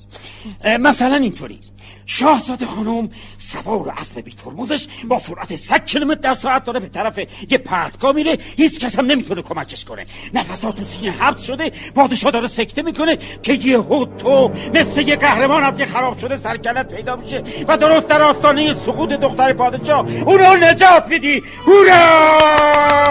اه، 0.63 0.77
مثلا 0.77 1.15
اینطوری. 1.15 1.59
شاهزاده 2.05 2.65
خانم 2.65 3.09
سوار 3.37 3.93
اسب 3.97 4.19
بی 4.21 4.31
ترمزش 4.31 4.87
با 5.07 5.19
سرعت 5.19 5.55
100 5.55 5.85
کیلومتر 5.85 6.21
در 6.21 6.33
ساعت 6.33 6.65
داره 6.65 6.79
به 6.79 6.87
طرف 6.87 7.19
یه 7.49 7.57
پرتگاه 7.57 8.11
میره. 8.11 8.37
هیچ 8.57 8.79
کس 8.79 8.99
هم 8.99 9.05
نمی‌تونه 9.05 9.41
کمکش 9.41 9.85
کنه. 9.85 10.05
نفسات 10.33 10.75
تو 10.75 10.83
سینه 10.83 11.11
حبس 11.11 11.45
شده 11.45 11.71
پادشاه 11.95 12.31
داره 12.31 12.47
سکته 12.47 12.81
می‌کنه 12.81 13.17
که 13.43 13.53
یه 13.53 13.77
تو 14.17 14.51
مثل 14.73 15.01
یه 15.01 15.15
قهرمان 15.15 15.63
از 15.63 15.79
یه 15.79 15.85
خراب 15.85 16.19
شده 16.19 16.37
سرکلت 16.37 16.93
پیدا 16.93 17.15
میشه 17.15 17.43
و 17.67 17.77
درست 17.77 18.07
در 18.07 18.21
آستانه 18.21 18.73
سقوط 18.73 19.09
دختر 19.09 19.53
پادشاه. 19.53 20.05
اونو 20.25 20.55
نجات 20.55 21.07
میدی. 21.07 21.43
هورا! 21.67 23.05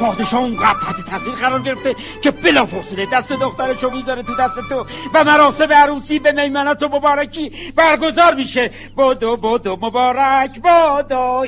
پادشاه 0.00 0.40
اونقدر 0.40 0.78
تحت 0.86 1.10
تاثیر 1.10 1.32
قرار 1.32 1.62
گرفته 1.62 1.94
که 2.22 2.30
بلافاصله 2.30 3.06
دست 3.12 3.32
دخترشو 3.32 3.90
می‌ذاره 3.90 4.22
تو 4.22 4.34
دست 4.36 4.54
تو 4.68 4.86
و 5.14 5.24
مراسم 5.24 5.72
عروسی 5.72 6.18
به 6.18 6.32
میمنت 6.32 6.82
و 6.82 6.88
مبارکی 6.88 7.52
برگزار 7.76 8.34
میشه. 8.34 8.70
بودو 8.96 9.36
بودو 9.36 9.76
مبارک 9.76 10.60
بودو 10.60 11.46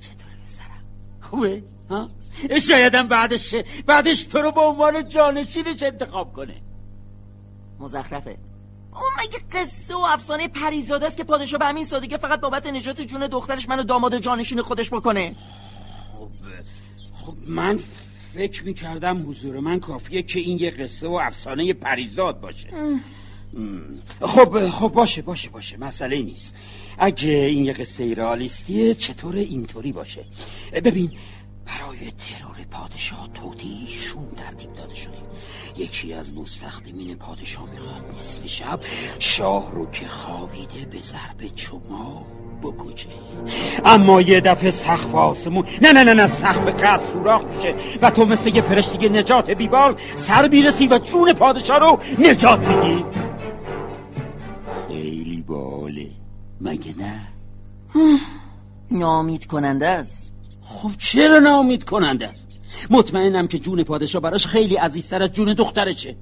چطوره 0.00 0.36
بسرم 0.46 0.84
خوبه؟ 1.20 1.62
ها؟ 1.90 2.08
شایدم 2.68 3.08
بعدش 3.08 3.54
بعدش 3.86 4.24
تو 4.24 4.38
رو 4.38 4.52
به 4.52 4.60
عنوان 4.60 5.08
جانشینش 5.08 5.82
انتخاب 5.82 6.32
کنه. 6.32 6.62
مزخرفه. 7.78 8.38
اون 8.92 9.10
مگه 9.18 9.38
قصه 9.52 9.94
و 9.94 9.98
افسانه 9.98 10.48
پریزاده 10.48 11.06
است 11.06 11.16
که 11.16 11.24
پادشاه 11.24 11.58
به 11.58 11.66
همین 11.66 11.84
سادگی 11.84 12.16
فقط 12.16 12.40
بابت 12.40 12.66
نجات 12.66 13.00
جون 13.00 13.26
دخترش 13.26 13.68
منو 13.68 13.82
داماد 13.82 14.18
جانشین 14.18 14.62
خودش 14.62 14.90
بکنه؟ 14.90 15.36
خب 17.24 17.34
من 17.46 17.80
فکر 18.34 18.64
می‌کردم 18.64 19.28
حضور 19.28 19.60
من 19.60 19.80
کافیه 19.80 20.22
که 20.22 20.40
این 20.40 20.58
یه 20.58 20.70
قصه 20.70 21.08
و 21.08 21.12
افسانه 21.12 21.72
پریزاد 21.72 22.40
باشه. 22.40 22.68
خب 24.20 24.68
خب 24.68 24.88
باشه 24.88 25.22
باشه 25.22 25.50
باشه. 25.50 25.76
مسئله 25.76 26.22
نیست. 26.22 26.54
اگه 26.98 27.28
این 27.28 27.64
یه 27.64 27.72
قصه 27.72 28.14
رئالیستیه 28.14 28.94
چطور 28.94 29.36
اینطوری 29.36 29.92
باشه؟ 29.92 30.24
ببین 30.72 31.12
برای 31.66 31.98
ترور 31.98 32.64
پادشاه 32.70 33.30
تودیشون 33.34 34.28
ترتیب 34.36 34.72
داده 34.72 34.94
شده. 34.94 35.18
یکی 35.76 36.12
از 36.12 36.34
مستخدمین 36.34 37.14
پادشاه 37.14 37.70
می‌خواد 37.70 38.04
نصف 38.20 38.46
شب 38.46 38.80
شاه 39.18 39.72
رو 39.72 39.90
که 39.90 40.08
خوابیده 40.08 40.84
به 40.90 41.00
ضرب 41.00 41.54
چماق 41.54 42.26
بکشه 42.62 43.08
اما 43.84 44.20
یه 44.20 44.40
دفعه 44.40 44.70
سقف 44.70 45.14
آسمون 45.14 45.64
نه 45.82 45.92
نه 45.92 46.04
نه 46.04 46.14
نه 46.14 46.26
سقف 46.26 46.66
قصر 46.66 47.12
سوراخ 47.12 47.44
میشه. 47.44 47.74
و 48.02 48.10
تو 48.10 48.24
مثل 48.24 48.56
یه 48.56 48.62
فرشته 48.62 49.08
نجات 49.08 49.50
بیبال 49.50 49.94
سر 50.16 50.48
می‌رسی 50.48 50.88
و 50.88 50.98
جون 50.98 51.32
پادشاه 51.32 51.78
رو 51.78 51.98
نجات 52.18 52.68
میدی. 52.68 53.04
خیلی 54.88 55.44
باله. 55.46 56.06
مگه 56.60 56.94
نه؟ 56.98 57.20
نامید 58.90 59.46
کننده 59.46 59.86
است. 59.86 60.32
خب 60.62 60.90
چرا 60.98 61.38
ناامید 61.38 61.84
کننده 61.84 62.28
است؟ 62.28 62.46
مطمئنم 62.90 63.48
که 63.48 63.58
جون 63.58 63.82
پادشاه 63.82 64.22
براش 64.22 64.46
خیلی 64.46 64.76
عزیزتر 64.76 65.22
از 65.22 65.32
جون 65.32 65.54
دخترشه. 65.54 66.16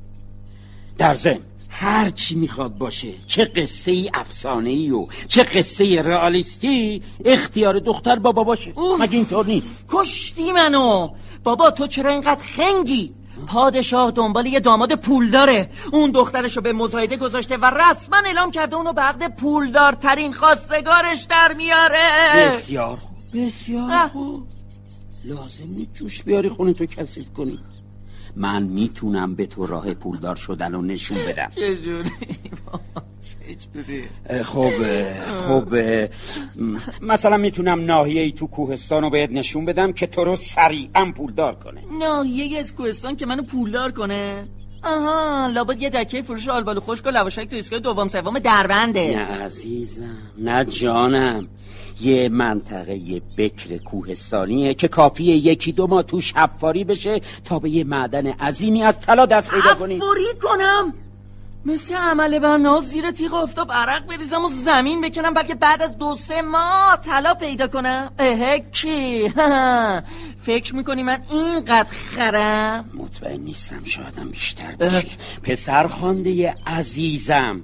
در 0.98 1.14
ضمن 1.14 1.38
هر 1.80 2.10
چی 2.10 2.34
می‌خواد 2.34 2.78
باشه. 2.78 3.12
چه 3.26 3.44
قصه 3.44 3.90
ای 3.90 4.10
افسانه 4.14 4.70
ای 4.70 4.90
و 4.90 5.06
چه 5.28 5.42
قصه 5.42 6.02
رئالیستی. 6.02 7.02
اختیار 7.24 7.78
دختر 7.78 8.18
با 8.18 8.32
باباشه 8.32 8.72
اوف. 8.76 9.00
مگه 9.00 9.16
اینطور 9.16 9.46
نیست؟ 9.46 9.84
کشتی 9.88 10.52
منو. 10.52 11.08
بابا 11.44 11.70
تو 11.70 11.86
چرا 11.86 12.10
اینقدر 12.10 12.40
خنگی؟ 12.56 13.14
پادشاه 13.46 14.10
دنبال 14.10 14.46
یه 14.46 14.60
داماد 14.60 14.94
پول 14.94 15.30
داره. 15.30 15.70
اون 15.92 16.10
دخترشو 16.10 16.60
به 16.60 16.72
مزایده 16.72 17.16
گذاشته 17.16 17.56
و 17.56 17.64
رسما 17.64 18.16
اعلام 18.26 18.50
کرده 18.50 18.76
اونو 18.76 18.92
به 18.92 19.00
عقد 19.00 19.36
پولدارترین 19.36 20.32
خواستگارش 20.32 21.22
در 21.28 21.52
میاره. 21.56 22.08
بسیار 22.36 22.96
خوب. 22.96 23.46
بسیار. 23.46 24.08
خوب. 24.08 24.42
لازم 25.24 25.66
نیست 25.66 25.94
جوش 25.94 26.22
بیاری 26.22 26.48
خونه 26.48 26.72
تو 26.72 26.86
کثیف 26.86 27.32
کنی. 27.36 27.58
من 28.36 28.62
می‌تونم 28.62 29.34
به 29.34 29.46
تو 29.46 29.66
راه 29.66 29.94
پولدار 29.94 30.36
شدن 30.36 30.72
رو 30.72 30.82
نشون 30.82 31.18
بدم. 31.28 31.48
چجوری؟ 31.56 32.10
چجوری؟ 33.56 34.04
خب 34.42 34.70
خب 35.48 35.74
مثلا 37.02 37.36
می‌تونم 37.36 37.84
ناحیه 37.84 38.22
ای 38.22 38.32
تو 38.32 38.46
کوهستان 38.46 39.02
رو 39.02 39.10
بهت 39.10 39.32
نشون 39.32 39.64
بدم 39.64 39.92
که 39.92 40.06
تو 40.06 40.24
رو 40.24 40.36
سریعا 40.36 41.12
پولدار 41.16 41.54
کنه. 41.54 41.80
ناحیه 41.98 42.58
از 42.58 42.74
کوهستان 42.74 43.16
که 43.16 43.26
منو 43.26 43.42
پولدار 43.42 43.92
کنه؟ 43.92 44.44
آها 44.82 45.46
لابد 45.54 45.82
یه 45.82 45.90
دکه 45.90 46.22
فروش 46.22 46.48
آلبالو 46.48 46.80
خشک 46.80 47.06
و 47.06 47.10
لواشک 47.10 47.48
تو 47.48 47.56
ایستگاه 47.56 47.78
دوم 47.80 48.08
سوم 48.08 48.38
دربنده 48.38 49.16
نه 49.16 49.44
عزیزم 49.44 50.16
نه 50.38 50.64
جانم. 50.64 51.48
یه 52.00 52.28
منطقه 52.28 53.22
بکر 53.38 53.76
کوهستانیه 53.76 54.74
که 54.74 54.88
کافیه 54.88 55.36
یکی 55.36 55.72
دو 55.72 55.86
ماه 55.86 56.02
توش 56.02 56.32
حفاری 56.32 56.84
بشه 56.84 57.20
تا 57.44 57.58
به 57.58 57.70
یه 57.70 57.84
معدن 57.84 58.26
عظیمی 58.26 58.82
از 58.82 59.00
طلا 59.00 59.26
دست 59.26 59.50
پیدا 59.50 59.74
کنی. 59.74 59.96
حفاری 59.96 60.24
کنم؟ 60.42 60.94
مثل 61.64 61.94
عمل 61.94 62.38
بنا 62.38 62.80
زیر 62.80 63.10
تیغ 63.10 63.34
آفتاب 63.34 63.72
عرق 63.72 64.06
بریزم 64.06 64.44
و 64.44 64.48
زمین 64.48 65.00
بکنم 65.00 65.34
بلکه 65.34 65.54
بعد 65.54 65.82
از 65.82 65.98
دو 65.98 66.16
سه 66.16 66.42
ماه 66.42 66.96
طلا 66.96 67.34
پیدا 67.34 67.66
کنم. 67.66 68.12
اه 68.18 68.58
کی؟ 68.58 69.32
فکر 70.46 70.76
می‌کنی 70.76 71.02
من 71.02 71.22
اینقدر 71.30 71.88
خرم؟ 71.92 72.90
مطمئن 72.94 73.40
نیستم 73.40 73.84
شایدم 73.84 74.28
بیشتر 74.28 74.74
باشی 74.80 75.08
پسر 75.42 75.86
خانده 75.86 76.54
عزیزم. 76.66 77.62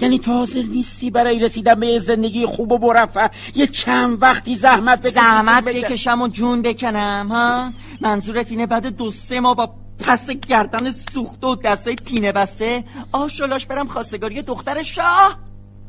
یعنی 0.00 0.18
تو 0.18 0.32
حاضر 0.32 0.62
نیستی 0.62 1.10
برای 1.10 1.38
رسیدن 1.38 1.80
به 1.80 1.98
زندگی 1.98 2.46
خوب 2.46 2.72
و 2.72 2.78
مرفه. 2.78 3.30
یه 3.54 3.66
چند 3.66 4.22
وقتی 4.22 4.56
زحمت 4.56 5.00
بکشی 5.00 5.14
زحمت. 5.14 5.64
بکشم 5.64 6.22
و 6.22 6.28
جون 6.28 6.62
بکنم 6.62 7.26
ها؟ 7.30 7.72
منظورت 8.00 8.50
اینه 8.50 8.66
بعد 8.66 8.86
دو 8.86 9.10
سه 9.10 9.40
ماه 9.40 9.56
با 9.56 9.74
پس 10.02 10.30
گردن 10.30 10.90
سوخته 10.90 11.46
و 11.46 11.54
دسته 11.54 11.94
پینه 11.94 12.32
بسته. 12.32 12.84
آشولاش 13.12 13.66
برم 13.66 13.86
خواستگاری 13.86 14.42
دختر 14.42 14.82
شاه. 14.82 15.38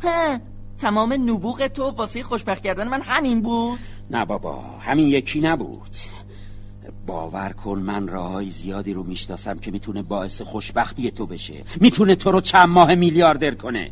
ها 0.03 0.39
تمام 0.77 1.13
نبوغ 1.13 1.67
تو 1.67 1.89
واسه 1.89 2.23
خوشبخت 2.23 2.63
کردن 2.63 2.87
من 2.87 3.01
همین 3.01 3.41
بود؟ 3.41 3.79
نه 4.11 4.25
بابا 4.25 4.61
همین 4.61 5.07
یکی 5.07 5.41
نبود. 5.41 5.95
باور 7.07 7.49
کن 7.49 7.79
من 7.79 8.07
راههای 8.07 8.49
زیادی 8.49 8.93
رو 8.93 9.03
می‌شناسم 9.03 9.59
که 9.59 9.71
می‌تونه 9.71 10.01
باعث 10.01 10.41
خوشبختی 10.41 11.11
تو 11.11 11.25
بشه. 11.25 11.63
می‌تونه 11.81 12.15
تو 12.15 12.31
رو 12.31 12.41
چند 12.41 12.69
ماه 12.69 12.95
میلیاردر 12.95 13.51
کنه. 13.51 13.91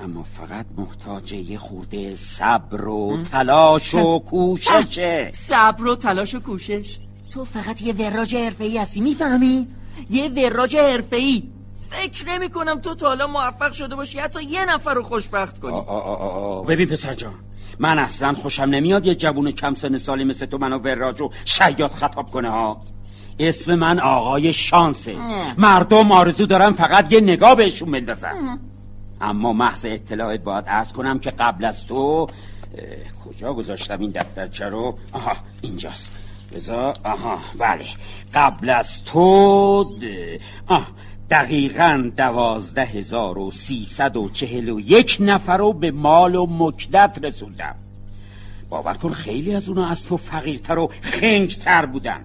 اما 0.00 0.22
فقط 0.22 0.66
محتاج 0.76 1.32
یه 1.32 1.58
خورده 1.58 2.14
صبر 2.14 2.88
و 2.88 3.22
تلاش 3.32 3.94
و 3.94 4.18
کوششه. 4.18 5.30
صبر 5.30 5.86
و 5.86 5.96
تلاش 5.96 6.34
و 6.34 6.40
کوشش. 6.40 6.98
تو 7.30 7.44
فقط 7.44 7.82
یه 7.82 7.92
وراج 7.92 8.34
حرفه‌ای 8.36 8.78
هستی 8.78 9.00
می‌فهمی؟ 9.00 9.68
یه 10.10 10.28
وراج 10.28 10.76
حرفه‌ای. 10.76 11.42
فکر 11.90 12.28
نمی 12.28 12.48
کنم 12.48 12.80
تو 12.80 12.94
تا 12.94 13.08
حالا 13.08 13.26
موفق 13.26 13.72
شده 13.72 13.96
باشی 13.96 14.18
حتی 14.18 14.42
یه 14.42 14.64
نفر 14.64 14.94
رو 14.94 15.02
خوشبخت 15.02 15.60
کنی. 15.60 15.72
آ 15.72 15.78
آ 15.78 15.98
آ 15.98 16.28
آ. 16.28 16.62
ببین 16.62 16.88
پسر 16.88 17.14
جان 17.14 17.34
من 17.78 17.98
اصلا 17.98 18.32
خوشم 18.32 18.62
نمیاد 18.62 19.06
یه 19.06 19.14
جوون 19.14 19.50
کم 19.50 19.74
سن 19.74 19.98
سالی 19.98 20.24
مثل 20.24 20.46
تو 20.46 20.58
منو 20.58 20.78
وراج 20.78 21.20
و 21.20 21.30
شیاد 21.44 21.90
خطاب 21.90 22.30
کنه 22.30 22.50
ها؟ 22.50 22.80
اسم 23.38 23.74
من 23.74 24.00
آقای 24.00 24.52
شانسه. 24.52 25.16
مردم 25.58 26.12
آرزو 26.12 26.46
دارن 26.46 26.72
فقط 26.72 27.12
یه 27.12 27.20
نگاه 27.20 27.54
بهشون 27.54 27.90
بندازن. 27.90 28.58
اما 29.20 29.52
محض 29.52 29.84
اطلاعت 29.88 30.40
باید 30.40 30.64
عرض 30.64 30.92
کنم 30.92 31.18
که 31.18 31.30
قبل 31.30 31.64
از 31.64 31.86
تو 31.86 31.94
اه، 31.96 32.28
کجا 33.24 33.54
گذاشتم 33.54 34.00
این 34.00 34.10
دفترچه 34.10 34.68
رو؟ 34.68 34.98
آها 35.12 35.36
اینجاست. 35.62 36.12
بذار. 36.54 36.94
آها 37.04 37.38
بله. 37.58 37.86
قبل 38.34 38.70
از 38.70 39.04
تو 39.04 39.20
آه 40.66 40.88
دقیقا 41.30 42.10
دوازده 42.16 42.84
هزار 42.84 43.38
و 43.38 43.50
سیصد 43.50 44.16
و 44.16 44.28
چهل 44.28 44.68
و 44.68 44.80
یک 44.80 45.16
نفر 45.20 45.56
رو 45.56 45.72
به 45.72 45.90
مال 45.90 46.34
و 46.34 46.46
مکدت 46.46 47.18
رسوندم. 47.22 47.74
باور 48.68 48.94
کن 48.94 49.10
خیلی 49.10 49.54
از 49.54 49.68
اونا 49.68 49.86
از 49.86 50.06
تو 50.06 50.16
فقیرتر 50.16 50.78
و 50.78 50.90
خنگتر 51.00 51.86
بودن. 51.86 52.24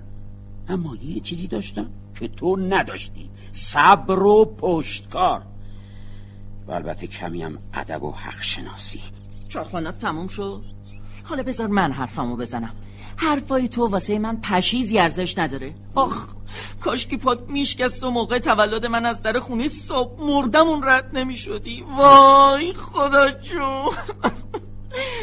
اما 0.67 0.95
یه 0.95 1.19
چیزی 1.19 1.47
داشتن 1.47 1.89
که 2.19 2.27
تو 2.27 2.55
نداشتی. 2.55 3.29
صبر 3.51 4.23
و 4.23 4.45
پشتکار. 4.45 5.41
و 6.67 6.71
البته 6.71 7.07
کمی 7.07 7.41
هم 7.41 7.57
ادب 7.73 8.03
و 8.03 8.11
حق 8.11 8.41
شناسی. 8.41 8.99
چاخانت 9.49 9.99
تموم 9.99 10.27
شد؟ 10.27 10.63
حالا 11.23 11.43
بذار 11.43 11.67
من 11.67 11.91
حرفمو 11.91 12.35
بزنم. 12.35 12.75
حرفای 13.21 13.67
تو 13.67 13.87
واسه 13.87 14.19
من 14.19 14.41
پشیزی 14.41 14.99
ارزش 14.99 15.37
نداره. 15.37 15.75
آخ 15.95 16.27
کاش 16.81 17.07
که 17.07 17.17
پات 17.17 17.39
میشکست 17.49 18.03
و 18.03 18.11
موقع 18.11 18.39
تولد 18.39 18.85
من 18.85 19.05
از 19.05 19.21
در 19.21 19.39
خونه 19.39 19.67
صبح 19.67 20.23
مردمون 20.23 20.83
رد 20.83 21.17
نمی‌شدی. 21.17 21.83
وای 21.97 22.73
خدا 22.73 23.31
جون. 23.31 23.91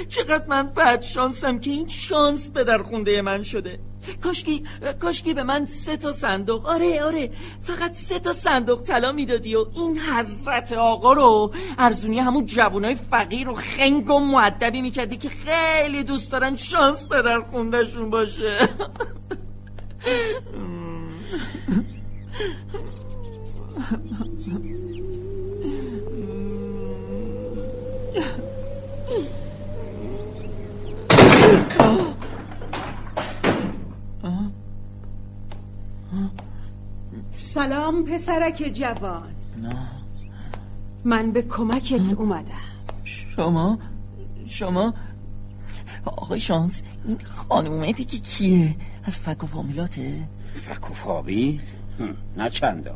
چقدر 0.09 0.47
من 0.47 0.69
بد 0.69 1.03
شانسم 1.03 1.59
که 1.59 1.71
این 1.71 1.89
شانس 1.89 2.49
به 2.49 2.65
در 2.65 2.83
خونده 2.83 3.23
من 3.23 3.43
شده. 3.43 3.79
کاشکی 4.23 4.65
کاشکی 5.01 5.35
به 5.35 5.43
من 5.43 5.67
سه 5.67 5.97
تا 5.97 6.13
صندوق. 6.13 6.67
آره 6.67 7.03
آره. 7.03 7.31
فقط 7.63 7.95
سه 7.95 8.19
تا 8.19 8.33
صندوق 8.33 8.83
طلا 8.83 9.13
می‌دادی 9.13 9.55
و 9.55 9.67
این 9.75 10.01
حضرت 10.01 10.73
آقا 10.73 11.13
رو 11.13 11.55
ارزونی 11.79 12.19
همون 12.19 12.47
جوانای 12.47 12.95
فقیر 12.95 13.49
و 13.49 13.55
خنگ 13.55 14.11
و 14.11 14.19
معدبی 14.19 14.83
می‌کردی 14.83 15.17
که 15.17 15.29
خیلی 15.29 16.05
دوست 16.05 16.33
دارن 16.33 16.57
شانس 16.57 17.05
به 17.05 17.23
در 17.23 17.41
خوندهشون 17.41 18.11
باشه. 18.11 18.59
سلام 37.57 38.05
پسرک 38.05 38.71
جوان. 38.75 39.33
من 41.05 41.33
به 41.33 41.43
کمکت 41.43 42.13
اومدم. 42.13 42.67
شما 43.05 43.79
شما 44.47 44.95
آقای 46.05 46.41
شانس 46.41 46.83
این 47.05 47.19
خانومه 47.25 47.93
دیگه 47.93 48.19
کیه؟ 48.19 48.77
از 49.05 49.21
فک 49.21 49.45
و 49.45 49.47
فامیلاته 49.47 50.29
فک 50.67 50.91
و 50.91 50.95
فامیل 50.95 51.61
نه 52.37 52.51
چندا. 52.51 52.95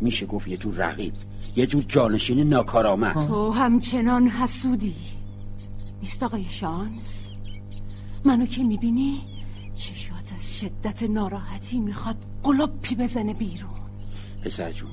میشه 0.00 0.26
گفت 0.26 0.48
یه 0.48 0.56
جور 0.56 0.74
رقیب 0.74 1.14
یه 1.56 1.66
جور 1.66 1.84
جانشین 1.88 2.48
ناکارآمد. 2.48 3.14
تو 3.28 3.50
همچنان 3.50 4.28
حسودی. 4.28 4.96
نیست 6.02 6.22
آقای 6.22 6.44
شانس؟ 6.44 7.28
منو 8.24 8.46
که 8.46 8.62
می‌بینی 8.62 9.20
چشات 9.74 10.32
از 10.34 10.58
شدت 10.60 11.02
ناراحتی 11.02 11.78
می‌خواد 11.78 12.16
قلپی 12.42 12.94
بزنه 12.94 13.34
بیرون. 13.34 13.83
پسر 14.44 14.70
جون 14.70 14.90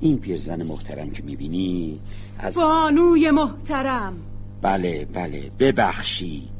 این 0.00 0.18
پیرزن 0.18 0.62
محترم 0.62 1.10
که 1.10 1.22
می‌بینی 1.22 1.98
از 2.38 2.54
بانوی 2.54 3.30
محترم. 3.30 4.16
بله 4.62 5.04
بله 5.04 5.50
ببخشید. 5.58 6.58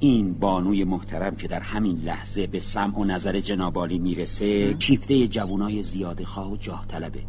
این 0.00 0.34
بانوی 0.34 0.84
محترم 0.84 1.36
که 1.36 1.48
در 1.48 1.60
همین 1.60 1.96
لحظه 2.04 2.46
به 2.46 2.60
سمع 2.60 2.98
و 2.98 3.04
نظر 3.04 3.40
جنابالی 3.40 3.98
می‌رسه 3.98 4.74
کیفته 4.74 5.28
جوانای 5.28 5.82
زیاده 5.82 6.24
خواه 6.24 6.52
و 6.52 6.56
جاه 6.56 6.84
طلبه. 6.88 7.20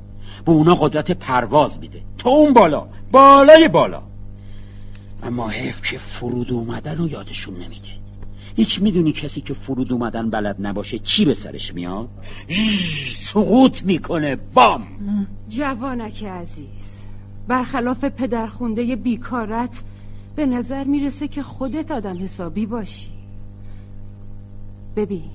به 0.45 0.51
اونا 0.51 0.75
قدرت 0.75 1.11
پرواز 1.11 1.79
میده. 1.79 2.01
تو 2.17 2.29
اون 2.29 2.53
بالا 2.53 2.87
بالای 3.11 3.67
بالا. 3.67 4.03
اما 5.23 5.49
حیف 5.49 5.81
که 5.81 5.97
فرود 5.97 6.51
اومدن 6.51 7.01
و 7.01 7.07
یادشون 7.07 7.53
نمیده. 7.53 7.90
هیچ 8.55 8.81
می‌دونی 8.81 9.11
کسی 9.11 9.41
که 9.41 9.53
فرود 9.53 9.93
اومدن 9.93 10.29
بلد 10.29 10.55
نباشه 10.59 10.99
چی 10.99 11.25
به 11.25 11.33
سرش 11.33 11.73
میاد؟ 11.73 12.09
سقوط 13.15 13.83
می‌کنه. 13.83 14.35
بام! 14.35 14.87
جوانک 15.49 16.23
عزیز 16.23 16.91
برخلاف 17.47 18.05
پدرخونده 18.05 18.95
بیکارت 18.95 19.83
به 20.35 20.45
نظر 20.45 20.83
می‌رسه 20.83 21.27
که 21.27 21.43
خودت 21.43 21.91
آدم 21.91 22.23
حسابی 22.23 22.65
باشی. 22.65 23.07
ببین 24.95 25.29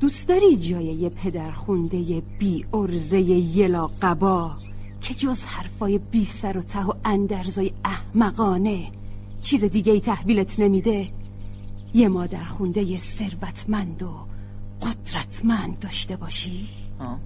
دوست 0.00 0.28
داری 0.28 0.56
جای 0.56 0.84
یه 0.84 1.08
پدرخونده 1.08 2.22
بی 2.38 2.64
ارزه 2.72 3.20
یلا 3.20 3.86
قبا 4.02 4.52
که 5.00 5.14
جز 5.14 5.44
حرفای 5.44 5.98
بی 5.98 6.24
سر 6.24 6.58
و 6.58 6.62
ته 6.62 6.84
و 6.84 6.92
اندرزای 7.04 7.72
احمقانه 7.84 8.86
چیز 9.42 9.64
دیگه 9.64 9.92
ای 9.92 10.00
تحویلت 10.00 10.60
نمیده؟ 10.60 11.08
یه 11.94 12.08
مادر 12.08 12.44
خونده 12.44 12.98
ثروتمند 12.98 14.02
و 14.02 14.10
قدرتمند 14.82 15.78
داشته 15.78 16.16
باشی؟ 16.16 16.68
آه. 17.00 17.18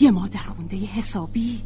یه 0.00 0.10
مادر 0.10 0.38
خونده 0.38 0.76
حسابی 0.76 1.62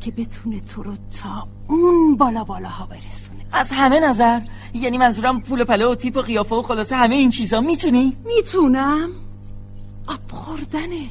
که 0.00 0.10
بتونه 0.10 0.60
تو 0.60 0.82
رو 0.82 0.94
تا 1.22 1.48
اون 1.68 2.16
بالا 2.16 2.44
بالاها 2.44 2.86
برسونه. 2.86 3.46
از 3.52 3.70
همه 3.72 4.00
نظر 4.00 4.40
یعنی 4.74 4.98
منظورم 4.98 5.40
پول 5.40 5.64
پله 5.64 5.86
و 5.86 5.94
تیپ 5.94 6.16
و 6.16 6.22
قیافه 6.22 6.54
و 6.54 6.62
خلاصه 6.62 6.96
همه 6.96 7.14
این 7.14 7.30
چیزا 7.30 7.60
می‌تونی؟ 7.60 8.16
می‌تونم. 8.24 9.10
آب 10.06 10.30
خوردنه. 10.30 11.08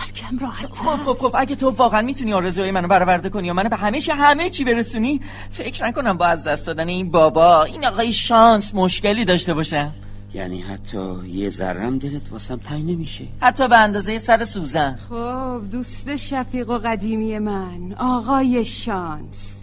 بلکه 0.00 0.26
هم 0.26 0.38
راحت 0.38 0.72
خب 0.72 0.96
خب 0.96 1.18
خب 1.18 1.34
اگه 1.38 1.54
تو 1.54 1.70
واقعا 1.70 2.02
می‌تونی 2.02 2.32
آرزوهای 2.32 2.70
منو 2.70 2.88
برآورده 2.88 3.28
کنی 3.28 3.50
و 3.50 3.54
منو 3.54 3.68
به 3.68 3.76
همیشه 3.76 4.14
همه 4.14 4.50
چی 4.50 4.64
برسونی 4.64 5.20
فکر 5.50 5.86
نکنم 5.86 6.16
با 6.16 6.26
از 6.26 6.44
دست 6.44 6.66
دادن 6.66 6.88
این 6.88 7.10
بابا 7.10 7.64
این 7.64 7.86
آقای 7.86 8.12
شانس 8.12 8.74
مشکلی 8.74 9.24
داشته 9.24 9.54
باشم 9.54 9.92
یعنی 10.34 10.60
حتی 10.60 11.26
یه 11.26 11.48
ذرم 11.48 11.98
دلت 11.98 12.32
واسم 12.32 12.56
تنگ 12.56 12.90
نمیشه. 12.90 13.24
حتی 13.40 13.68
به 13.68 13.76
اندازه 13.76 14.18
سر 14.18 14.44
سوزن. 14.44 14.98
خب 15.08 15.70
دوست 15.72 16.16
شفیق 16.16 16.70
و 16.70 16.78
قدیمی 16.78 17.38
من 17.38 17.92
آقای 17.98 18.64
شانس. 18.64 19.54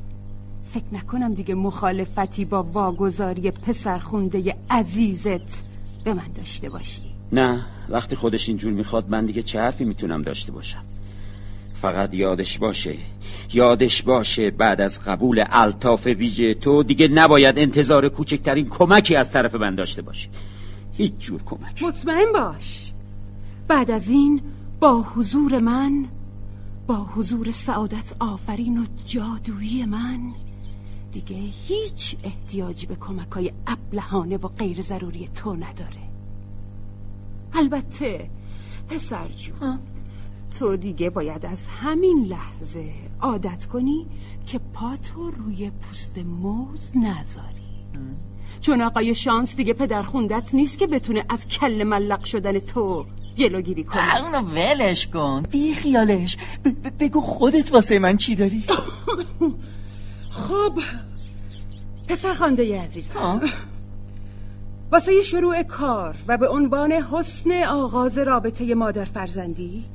فکر 0.73 0.83
نکنم 0.91 1.33
دیگه 1.33 1.55
مخالفتی 1.55 2.45
با 2.45 2.63
واگذاری 2.63 3.51
پسر 3.51 3.97
خونده 3.97 4.55
عزیزت 4.69 5.63
به 6.03 6.13
من 6.13 6.31
داشته 6.37 6.69
باشی. 6.69 7.06
نه 7.31 7.65
وقتی 7.89 8.15
خودش 8.15 8.49
اینجور 8.49 8.73
می‌خواد 8.73 9.09
من 9.09 9.25
دیگه 9.25 9.43
چه 9.43 9.59
حرفی 9.59 9.85
می‌تونم 9.85 10.21
داشته 10.21 10.51
باشم؟ 10.51 10.83
فقط 11.81 12.13
یادش 12.13 12.57
باشه 12.57 12.95
یادش 13.53 14.03
باشه 14.03 14.51
بعد 14.51 14.81
از 14.81 15.03
قبول 15.03 15.43
الطاف 15.49 16.05
ویژه 16.05 16.53
تو 16.53 16.83
دیگه 16.83 17.07
نباید 17.07 17.59
انتظار 17.59 18.09
کوچکترین 18.09 18.69
کمکی 18.69 19.15
از 19.15 19.31
طرف 19.31 19.55
من 19.55 19.75
داشته 19.75 20.01
باشه. 20.01 20.29
هیچ 20.97 21.13
جور 21.19 21.43
کمک. 21.43 21.83
مطمئن 21.83 22.31
باش. 22.33 22.91
بعد 23.67 23.91
از 23.91 24.09
این 24.09 24.41
با 24.79 25.01
حضور 25.01 25.59
من 25.59 26.05
با 26.87 26.95
حضور 26.95 27.51
سعادت 27.51 28.13
آفرین 28.19 28.77
و 28.77 28.85
جادویی 29.05 29.85
من 29.85 30.19
دیگه 31.13 31.35
هیچ 31.67 32.15
احتیاجی 32.23 32.85
به 32.85 32.95
کمک 32.95 33.31
های 33.31 33.51
و 34.43 34.47
غیر 34.47 34.81
ضروری 34.81 35.29
تو 35.35 35.55
نداره. 35.55 36.06
البته 37.53 38.29
پسر 38.89 39.27
جون 39.27 39.79
تو 40.59 40.75
دیگه 40.77 41.09
باید 41.09 41.45
از 41.45 41.65
همین 41.67 42.25
لحظه 42.25 42.89
عادت 43.21 43.65
کنی 43.65 44.05
که 44.45 44.59
پاتو 44.73 45.31
روی 45.31 45.69
پوست 45.69 46.17
موز 46.17 46.91
نذاری. 46.95 47.67
چون 48.61 48.81
آقای 48.81 49.15
شانس 49.15 49.55
دیگه 49.55 49.73
پدر 49.73 50.01
خوندت 50.03 50.53
نیست 50.53 50.77
که 50.77 50.87
بتونه 50.87 51.25
از 51.29 51.47
کل 51.47 51.83
ملق 51.83 52.23
شدن 52.23 52.59
تو 52.59 53.05
جلوگیری 53.35 53.83
کنه. 53.83 54.21
اونو 54.21 54.41
ولش 54.41 55.07
کن. 55.07 55.43
بی 55.51 55.73
خیالش. 55.75 56.37
ب- 56.65 56.69
ب- 56.69 57.03
بگو 57.03 57.21
خودت 57.21 57.73
واسه 57.73 57.99
من 57.99 58.17
چی 58.17 58.35
داری؟ 58.35 58.63
خب 60.29 60.73
پسر 62.07 62.33
خانده 62.33 62.81
عزیزم. 62.81 63.17
آه. 63.17 63.41
واسه 64.91 65.21
شروع 65.21 65.63
کار 65.63 66.15
و 66.27 66.37
به 66.37 66.47
عنوان 66.47 66.91
حسن 66.91 67.63
آغاز 67.63 68.17
رابطه 68.17 68.75
مادر 68.75 69.05
فرزندی 69.05 69.85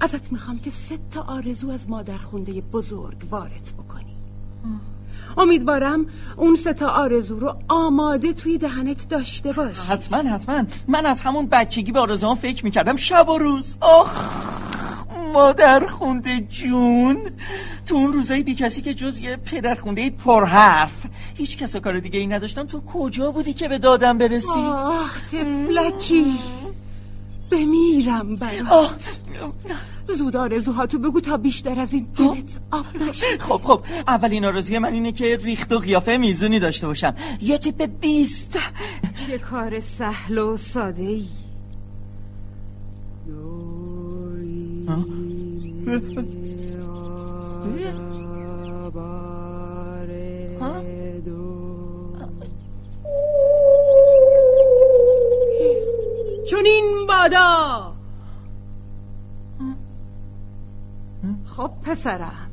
ازت 0.00 0.32
می‌خوام 0.32 0.58
که 0.58 0.70
سه 0.70 0.98
تا 1.10 1.22
آرزو 1.22 1.70
از 1.70 1.90
مادر 1.90 2.16
خونده 2.16 2.52
بزرگ 2.52 3.16
وارد 3.30 3.72
بکنی. 3.78 4.16
امیدوارم 5.36 6.06
اون 6.36 6.54
سه 6.54 6.72
تا 6.72 6.88
آرزو 6.88 7.40
رو 7.40 7.56
آماده 7.68 8.32
توی 8.32 8.58
دهنت 8.58 9.08
داشته 9.08 9.52
باش 9.52 9.78
حتما 9.78 10.18
حتما. 10.30 10.64
من 10.88 11.06
از 11.06 11.20
همون 11.20 11.46
بچگی 11.46 11.92
به 11.92 12.00
آرزوام 12.00 12.34
فکر 12.34 12.64
می‌کردم 12.64 12.96
شب 12.96 13.28
و 13.28 13.38
روز. 13.38 13.76
آخ! 13.80 14.79
مادر 15.32 15.86
خونده 15.86 16.40
جون. 16.40 17.16
تو 17.86 17.94
اون 17.94 18.12
روزایی 18.12 18.42
بی 18.42 18.54
کسی 18.54 18.82
که 18.82 18.94
جز 18.94 19.18
یه 19.18 19.36
پدر 19.36 19.74
خونده 19.74 20.10
پرحرف 20.10 21.06
هیچ 21.34 21.58
کس 21.58 21.76
و 21.76 21.80
کار 21.80 21.98
دیگه 21.98 22.18
ای 22.18 22.26
نداشتم. 22.26 22.66
تو 22.66 22.80
کجا 22.80 23.30
بودی 23.30 23.52
که 23.52 23.68
به 23.68 23.78
دادم 23.78 24.18
برسی؟ 24.18 24.48
آه 24.58 25.10
تفلکی. 25.32 26.38
بمیرم 27.50 28.36
برات. 28.36 29.18
زود 30.08 30.36
آرزوهاتو 30.36 30.98
بگو 30.98 31.20
تا 31.20 31.36
بیشتر 31.36 31.78
از 31.78 31.92
این 31.92 32.06
دلت 32.16 32.60
آب 32.70 32.86
نشه. 33.08 33.38
خب 33.38 33.60
خب. 33.64 33.84
اولین 34.08 34.44
آرزوی 34.44 34.78
من 34.78 34.92
اینه 34.92 35.12
که 35.12 35.36
ریخت 35.36 35.72
و 35.72 35.78
قیافه 35.78 36.16
میزونی 36.16 36.58
داشته 36.58 36.86
باشم. 36.86 37.14
یه 37.40 37.58
تیپ 37.58 37.90
بیست. 38.00 38.58
چه 39.26 39.38
کار 39.38 39.80
سهل 39.80 40.38
و 40.38 40.56
ساده 40.56 41.02
ای 41.02 41.26
چون 56.50 56.66
این 56.66 57.06
بادا. 57.08 57.92
خب 61.46 61.70
پسرم. 61.82 62.50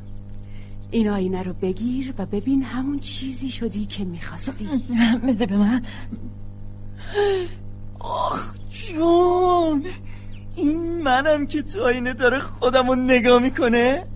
این 0.90 1.08
آینه 1.08 1.42
رو 1.42 1.52
بگیر 1.52 2.14
و 2.18 2.26
ببین 2.26 2.62
همون 2.62 2.98
چیزی 2.98 3.50
شدی 3.50 3.86
که 3.86 4.04
می‌خواستی. 4.04 4.68
بده 5.28 5.46
به 5.46 5.56
من. 5.56 5.82
آخ 7.98 8.54
جون. 8.70 9.84
این 10.58 11.02
منم 11.02 11.46
که 11.46 11.62
تو 11.62 11.84
آینه 11.84 12.12
داره 12.12 12.40
خودم 12.40 12.88
رو 12.88 12.94
نگاه 12.94 13.38
می‌کنه؟ 13.38 14.06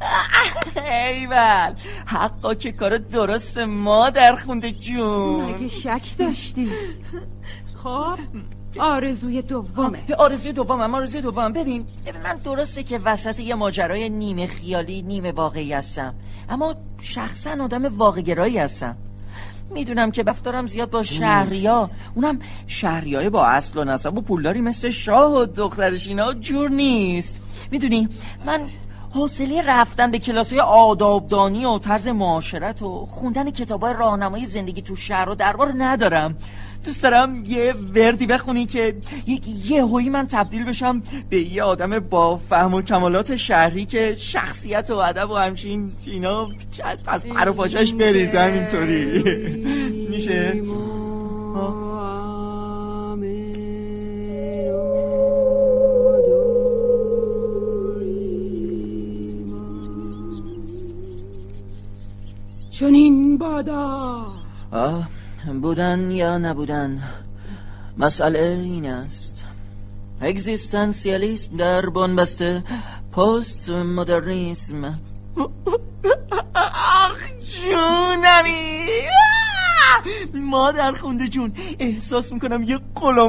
ایول 0.76 1.72
حقا 2.06 2.54
که 2.54 2.72
کار 2.72 2.98
درست 2.98 3.58
ما 3.58 4.10
در 4.10 4.36
خونده 4.36 4.72
جون. 4.72 5.44
مگه 5.44 5.68
شک 5.68 6.18
داشتی؟ 6.18 6.70
خب 7.82 8.18
آرزوی 8.78 9.42
دومه. 9.42 9.98
آرزوی 10.18 10.52
دومم 10.52 10.94
آرزوی 10.94 11.20
دومم. 11.20 11.52
ببین 11.52 11.86
من 12.24 12.36
درسته 12.36 12.82
که 12.82 12.98
وسط 12.98 13.40
یه 13.40 13.54
ماجرای 13.54 14.08
نیمه 14.08 14.46
خیالی 14.46 15.02
نیمه 15.02 15.32
واقعی 15.32 15.72
هستم. 15.72 16.14
اما 16.48 16.74
شخصا 17.02 17.56
آدم 17.60 17.98
واقعگرایی 17.98 18.58
هستم. 18.58 18.96
می‌دونم 19.72 20.10
که 20.10 20.22
بفتارم 20.22 20.66
زیاد 20.66 20.90
با 20.90 21.02
شهریا. 21.02 21.90
اونم 22.14 22.38
شهریای 22.66 23.30
با 23.30 23.46
اصل 23.46 23.78
و 23.78 23.84
نسب 23.84 24.18
و 24.18 24.20
پولداری 24.20 24.60
مثل 24.60 24.90
شاه 24.90 25.34
و 25.34 25.44
دخترش 25.44 26.08
اینا 26.08 26.32
جور 26.32 26.70
نیست. 26.70 27.42
می‌دونی؟ 27.70 28.08
من 28.46 28.60
حوصله 29.14 29.62
رفتن 29.66 30.10
به 30.10 30.18
کلاس 30.18 30.52
آدابدانی 30.52 31.64
و 31.64 31.78
طرز 31.78 32.08
معاشرت 32.08 32.82
و 32.82 33.06
خوندن 33.06 33.50
کتابای 33.50 33.94
راهنمای 33.98 34.46
زندگی 34.46 34.82
تو 34.82 34.96
شهر 34.96 35.28
و 35.28 35.34
دربار 35.34 35.72
ندارم. 35.78 36.36
دوست 36.84 37.02
دارم 37.02 37.44
یه 37.46 37.74
وردی 37.94 38.26
بخونی 38.26 38.66
که 38.66 38.96
یه 39.64 39.84
هوی 39.84 40.08
من 40.08 40.26
تبدیل 40.26 40.64
بشم 40.64 41.02
به 41.30 41.40
یه 41.40 41.62
آدم 41.62 41.98
با 41.98 42.36
فهم 42.36 42.74
و 42.74 42.82
کمالات 42.82 43.36
شهری 43.36 43.84
که 43.84 44.14
شخصیت 44.18 44.90
و 44.90 44.96
ادب 44.96 45.30
و 45.30 45.34
همچین 45.34 45.92
اینا 46.06 46.48
از 47.06 47.26
پر 47.26 47.48
و 47.48 47.52
پاشش 47.52 47.92
بریزم 47.92 48.52
اینطوری 48.52 49.22
میشه؟ 50.10 50.62
چون 62.82 62.94
این 62.94 63.38
بادا. 63.38 64.26
آه 64.72 65.08
بودن 65.62 66.10
یا 66.10 66.38
نبودن 66.38 67.02
مسئله 67.98 68.38
این 68.62 68.86
است. 68.86 69.44
اگزیستانسیالیسم 70.20 71.56
در 71.56 71.86
بنبسته 71.86 72.64
پست 73.12 73.70
مدرنیسم 73.70 74.84
آخ 76.54 77.20
جونمی. 77.40 79.02
مادر 80.34 80.92
خونده 80.92 81.28
جون. 81.28 81.52
احساس 81.78 82.32
می‌کنم 82.32 82.62
یه 82.62 82.78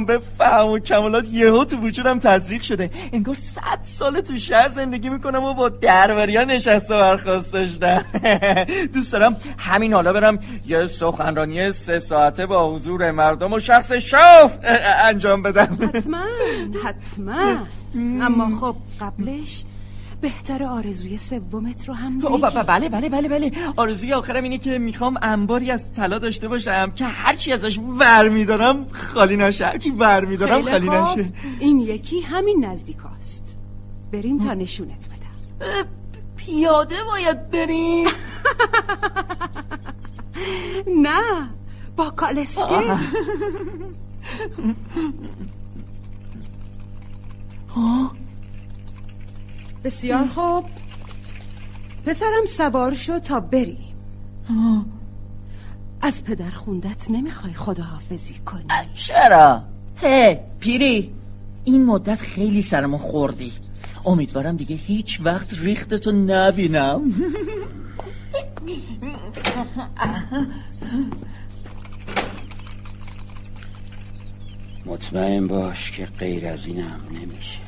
به 0.07 0.17
فهم 0.37 0.67
و 0.67 0.79
کمالات 0.79 1.29
یهو 1.29 1.65
تو 1.65 1.77
وجودم 1.77 2.19
تزریق 2.19 2.61
شده. 2.61 2.91
انگار 3.13 3.35
صد 3.35 3.79
سال 3.83 4.21
تو 4.21 4.37
شهر 4.37 4.69
زندگی 4.69 5.09
می‌کنم 5.09 5.43
و 5.43 5.53
با 5.53 5.69
درباریا 5.69 6.43
نشست 6.43 6.91
و 6.91 6.93
برخواست 6.93 7.53
داشتم. 7.53 8.05
دوست 8.93 9.11
دارم 9.11 9.35
همین 9.57 9.93
حالا 9.93 10.13
برم 10.13 10.39
یه 10.65 10.87
سخنرانی 10.87 11.71
سه 11.71 11.99
ساعته 11.99 12.45
با 12.45 12.75
حضور 12.75 13.11
مردم 13.11 13.53
و 13.53 13.59
شخص 13.59 13.91
شاف 13.91 14.57
انجام 15.05 15.41
بدم. 15.41 15.77
حتما 15.93 16.23
حتما. 16.83 17.65
اما 18.25 18.57
خب 18.57 18.75
قبلش 19.01 19.63
بهتر 20.23 20.63
آرزوی 20.63 21.17
سومت 21.17 21.87
رو 21.87 21.93
هم 21.93 22.19
بگی 22.19 22.37
بله 22.67 22.89
بله 22.89 23.09
بله 23.09 23.27
بله. 23.27 23.51
آرزوی 23.77 24.13
آخرم 24.13 24.43
اینه 24.43 24.57
که 24.57 24.77
می‌خوام 24.77 25.17
انباری 25.21 25.71
از 25.71 25.93
طلا 25.93 26.19
داشته 26.19 26.47
باشم 26.47 26.91
که 26.91 27.05
هرچی 27.05 27.51
ازش 27.53 27.79
ور 27.79 28.29
میدارم 28.29 28.85
خالی 28.91 29.37
نشه. 29.37 29.65
هرچی 29.65 29.89
ور 29.89 30.25
میدارم 30.25 30.61
خالی 30.61 30.89
نشه. 30.89 31.33
این 31.59 31.79
یکی 31.79 32.21
همین 32.21 32.65
نزدیک 32.65 32.97
هست 33.19 33.43
بریم 34.11 34.39
تا 34.39 34.53
نشونت 34.53 35.09
بدم. 35.09 35.87
پیاده 36.37 36.95
باید 37.11 37.49
بریم. 37.51 38.07
نه 41.05 41.49
با 41.95 42.09
کالسکه. 42.09 42.63
بسیار 49.83 50.27
خوب. 50.27 50.65
پسرم 52.05 52.45
سوار 52.57 52.95
شو 52.95 53.19
تا 53.19 53.39
بریم 53.39 53.95
از 56.01 56.23
پدر 56.23 56.49
خوندت 56.49 57.11
نمی‌خوای 57.11 57.53
خداحافظی 57.53 58.33
کنی. 58.33 58.65
چرا؟ 58.95 59.63
هی 60.01 60.37
پیری 60.59 61.13
این 61.65 61.85
مدت 61.85 62.21
خیلی 62.21 62.61
سرمو 62.61 62.97
خوردی. 62.97 63.53
امیدوارم 64.05 64.55
دیگه 64.55 64.75
هیچ 64.75 65.21
وقت 65.23 65.53
ریختتو 65.59 66.11
نبینم. 66.11 67.01
مطمئن 74.85 75.47
باش 75.47 75.91
که 75.91 76.05
غیر 76.05 76.47
از 76.47 76.65
اینم 76.65 77.01
نمیشه. 77.11 77.59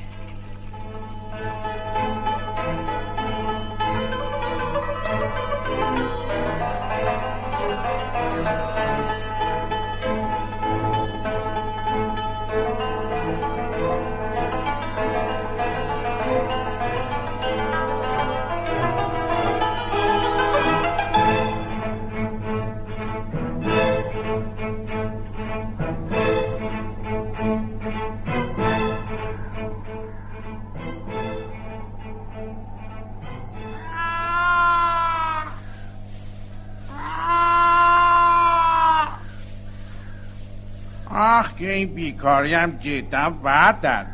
که 41.65 41.71
این 41.71 41.93
بیکاری 41.93 42.53
هم 42.53 42.71
جدا 42.71 43.29
بعد 43.29 43.81
در 43.81 44.05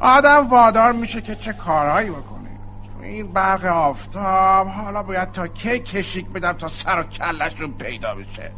آدم 0.00 0.48
وادار 0.48 0.92
میشه 0.92 1.20
که 1.20 1.34
چه 1.34 1.52
کارهایی 1.52 2.10
بکنه. 2.10 2.48
این 3.02 3.32
برق 3.32 3.64
آفتاب 3.64 4.68
حالا 4.68 5.02
باید 5.02 5.32
تا 5.32 5.46
کی 5.46 5.78
کشیک 5.78 6.26
بدم 6.26 6.52
تا 6.52 6.68
سر 6.68 7.00
و 7.00 7.02
کلشون 7.02 7.72
پیدا 7.72 8.14
بشه. 8.14 8.50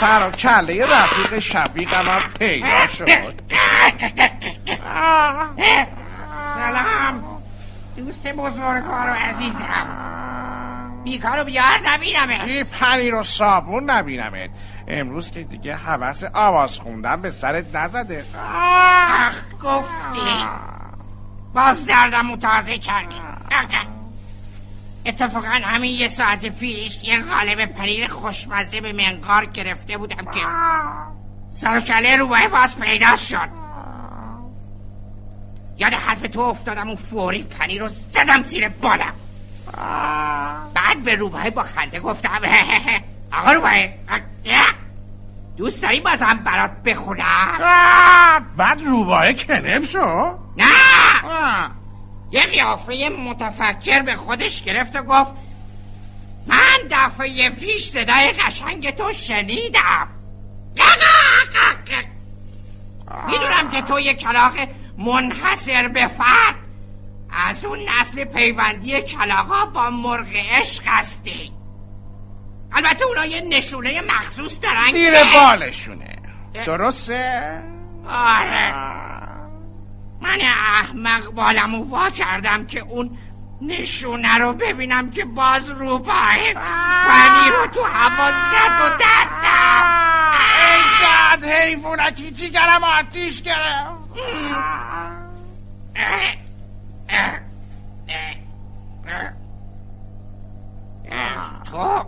سر 0.00 0.28
و 0.28 0.30
کله 0.30 0.86
رفیق 0.86 1.38
شفیقم 1.38 2.06
هم 2.06 2.22
پیدا 2.38 2.86
شد. 2.86 3.34
سلام. 6.54 7.42
دوست 7.96 8.28
بزرگوار 8.28 9.10
و 9.10 9.12
عزیزم. 9.12 10.09
بیکارو 11.04 11.44
بیار 11.44 11.80
نبینمه 11.84 12.44
این 12.44 12.64
پنیر 12.64 13.14
و 13.14 13.22
صابون 13.22 13.90
نبینمت. 13.90 14.50
امروز 14.88 15.30
که 15.30 15.42
دیگه 15.42 15.76
حوث 15.76 16.24
آواز 16.34 16.76
خوندن 16.76 17.20
به 17.20 17.30
سرت 17.30 17.76
نزده. 17.76 18.24
اخ 19.10 19.42
گفتی. 19.64 20.44
باز 21.54 21.86
دردم 21.86 22.36
تازه 22.36 22.78
کردی. 22.78 23.14
اتفاقا 25.06 25.60
همین 25.62 25.90
یه 25.90 26.08
ساعت 26.08 26.46
پیش 26.46 27.04
یه 27.04 27.22
غالب 27.22 27.66
پنیر 27.66 28.08
خوشمزه 28.08 28.80
به 28.80 28.92
منقار 28.92 29.44
گرفته 29.44 29.98
بودم 29.98 30.24
که 30.24 30.40
سرکله 31.50 32.16
روبای 32.16 32.48
باز 32.48 32.80
پیدا 32.80 33.16
شد. 33.16 33.48
یاد 35.78 35.92
حرف 35.92 36.20
تو 36.20 36.40
افتادم 36.40 36.90
و 36.90 36.96
فوری 36.96 37.42
پنیر 37.42 37.82
رو 37.82 37.88
زدم 37.88 38.42
زیر 38.42 38.68
بالم. 38.68 39.14
بعد 40.74 41.04
به 41.04 41.14
روباه 41.14 41.50
با 41.50 41.62
خنده 41.62 42.00
گفتم 42.00 42.40
آقا 43.32 43.52
روباه 43.52 43.74
دوست 45.56 45.82
داری 45.82 46.00
بازم 46.00 46.40
برات 46.44 46.70
بخونم؟ 46.82 47.58
بعد 48.56 48.82
روباه 48.82 49.32
کنف 49.32 49.90
شو. 49.90 50.38
نه. 50.56 50.66
یه 52.30 52.42
قیافه 52.42 53.08
متفکر 53.08 54.02
به 54.02 54.14
خودش 54.14 54.62
گرفت 54.62 54.96
و 54.96 55.02
گفت 55.02 55.32
من 56.46 56.78
دفعه 56.90 57.50
پیش 57.50 57.90
صدای 57.90 58.32
قشنگ 58.32 58.90
تو 58.90 59.12
شنیدم. 59.12 60.08
می‌دونم 63.26 63.70
که 63.70 63.82
تو 63.82 64.00
یه 64.00 64.14
کلاق 64.14 64.52
منحصر 64.98 65.88
به 65.88 66.06
فرد 66.06 66.54
از 67.32 67.64
اون 67.64 67.78
نسل 67.78 68.24
پیوندی 68.24 69.00
کلاقا 69.02 69.64
با 69.64 69.90
مرغ 69.90 70.28
عشق 70.60 70.82
هستی. 70.86 71.52
البته 72.72 73.04
اونا 73.04 73.26
یه 73.26 73.40
نشونه 73.40 74.00
مخصوص 74.00 74.60
دارن 74.62 74.92
زیر 74.92 75.14
بالشونه. 75.34 76.16
درسته؟ 76.66 77.62
آره. 78.08 78.74
من 80.22 80.38
احمق 80.40 81.30
بالمو 81.30 81.84
وا 81.84 82.10
کردم 82.10 82.66
که 82.66 82.80
اون 82.80 83.18
نشونه 83.62 84.38
رو 84.38 84.52
ببینم 84.52 85.10
که 85.10 85.24
باز 85.24 85.70
رو 85.70 85.98
پای 85.98 86.54
پنیر 86.54 87.52
رو 87.52 87.66
تو 87.66 87.82
هوا 87.82 88.30
زد 88.30 88.80
و 88.80 88.88
دردم 88.98 89.84
ای 90.56 90.80
داد 91.02 91.44
حیفونکی 91.44 92.30
چی 92.30 92.50
گرم 92.50 92.84
آتیش 92.84 93.42
گرم 93.42 93.98
تو 101.64 102.06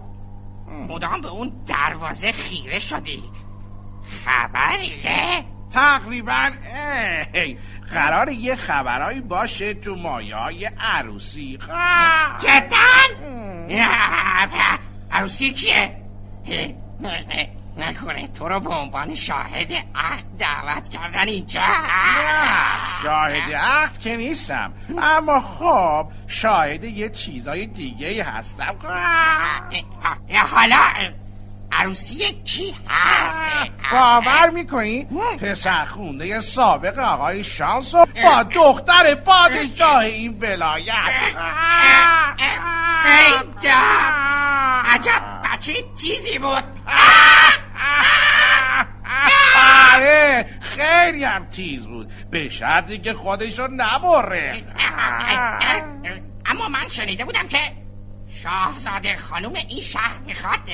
مدام 0.88 1.20
به 1.20 1.28
اون 1.28 1.52
دروازه 1.66 2.32
خیره 2.32 2.78
شدی 2.78 3.22
خبریه؟ 4.24 5.44
تقریبا 5.70 6.50
قرار 7.92 8.32
یه 8.32 8.56
خبرهایی 8.56 9.20
باشه 9.20 9.74
تو 9.74 9.96
مایای 9.96 10.64
عروسی 10.64 11.58
جدا؟ 12.38 13.16
عروسی 15.10 15.52
کیه؟ 15.52 15.96
نکنه 17.76 18.28
تو 18.28 18.48
رو 18.48 18.60
به 18.60 18.70
عنوان 18.70 19.14
شاهد 19.14 19.72
عهد 19.94 20.24
دعوت 20.38 20.88
کردن 20.88 21.28
اینجا. 21.28 21.60
شاهد 23.02 23.54
عهد 23.54 23.98
که 23.98 24.16
نیستم. 24.16 24.72
اما 25.02 25.40
خب 25.40 26.06
شاهد 26.26 26.84
یه 26.84 27.08
چیزای 27.08 27.66
دیگه 27.66 28.24
هستم. 28.24 28.76
حالا 30.50 30.76
عروسی 31.72 32.42
کی 32.44 32.76
هست؟ 32.88 33.42
باور 33.92 34.50
می‌کنی؟ 34.50 35.04
پسر 35.40 35.84
خونده 35.84 36.40
سابق 36.40 36.98
آقای 36.98 37.44
شانس 37.44 37.94
و 37.94 38.06
با 38.24 38.42
دختر 38.42 39.14
پادشاه 39.14 39.98
این 39.98 40.38
ولایت. 40.40 41.12
عجب 44.84 45.22
بچه 45.44 45.72
چیزی 46.02 46.38
بود. 46.38 46.64
آره 50.02 50.46
خیلی 50.60 51.24
هم 51.24 51.46
تیز 51.46 51.86
بود. 51.86 52.12
به 52.30 52.48
شرطی 52.48 52.98
که 52.98 53.12
خودشو 53.12 53.68
نبره. 53.76 54.64
اما 56.46 56.68
من 56.68 56.88
شنیده 56.88 57.24
بودم 57.24 57.48
که 57.48 57.58
شاهزاده 58.42 59.16
خانم 59.16 59.52
این 59.68 59.80
شهر 59.80 60.16
می‌خواد 60.26 60.70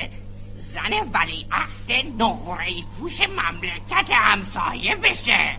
زن 0.56 0.92
ولی 1.14 1.46
عهد 1.52 2.22
نقره 2.22 2.66
پوش 2.98 3.20
مملکت 3.20 4.10
همسایه 4.10 4.96
بشه. 4.96 5.58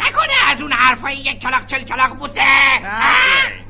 نکنه 0.00 0.32
از 0.48 0.62
اون 0.62 0.72
حرفای 0.72 1.16
یک 1.16 1.38
کلاق 1.38 1.66
چل 1.66 1.82
کلاق 1.82 2.16
بوده. 2.16 2.42
نه 2.82 3.00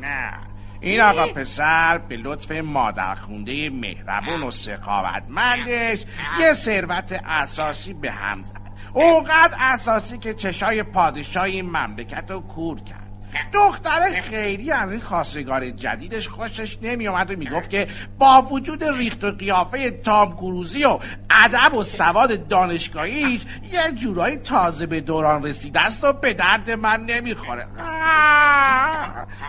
نه. 0.00 0.47
این 0.80 1.00
آقا 1.00 1.26
پسر 1.26 1.98
به 1.98 2.16
لطف 2.16 2.52
مادر 2.52 3.14
خونده 3.14 3.70
مهربون 3.70 4.42
و 4.42 4.50
سخاوتمندش 4.50 6.04
یه 6.40 6.52
ثروت 6.52 7.20
اساسی 7.24 7.94
به 7.94 8.10
هم 8.10 8.42
زد. 8.42 8.68
اونقدر 8.94 9.56
اساسی 9.60 10.18
که 10.18 10.34
چشای 10.34 10.82
پادشاه 10.82 11.44
این 11.44 11.66
مملکت 11.66 12.30
رو 12.30 12.40
کور 12.40 12.80
کرد. 12.80 13.07
دختر 13.52 14.20
خیلی 14.20 14.72
از 14.72 14.90
این 14.90 15.00
خواستگار 15.00 15.70
جدیدش 15.70 16.28
خوشش 16.28 16.78
نمی 16.82 17.08
اومد 17.08 17.30
و 17.30 17.36
می‌گفت 17.36 17.70
که 17.70 17.88
با 18.18 18.42
وجود 18.42 18.84
ریخت 18.84 19.24
و 19.24 19.30
قیافه 19.30 19.90
تام 19.90 20.36
کروزی 20.36 20.84
و 20.84 20.98
ادب 21.30 21.74
و 21.74 21.84
سواد 21.84 22.48
دانشگاهیش 22.48 23.42
یه 23.72 23.92
جورایی 23.94 24.36
تازه 24.36 24.86
به 24.86 25.00
دوران 25.00 25.42
رسیده 25.42 25.80
است 25.80 26.04
و 26.04 26.12
به 26.12 26.34
درد 26.34 26.70
من 26.70 27.00
نمی‌خوره. 27.00 27.66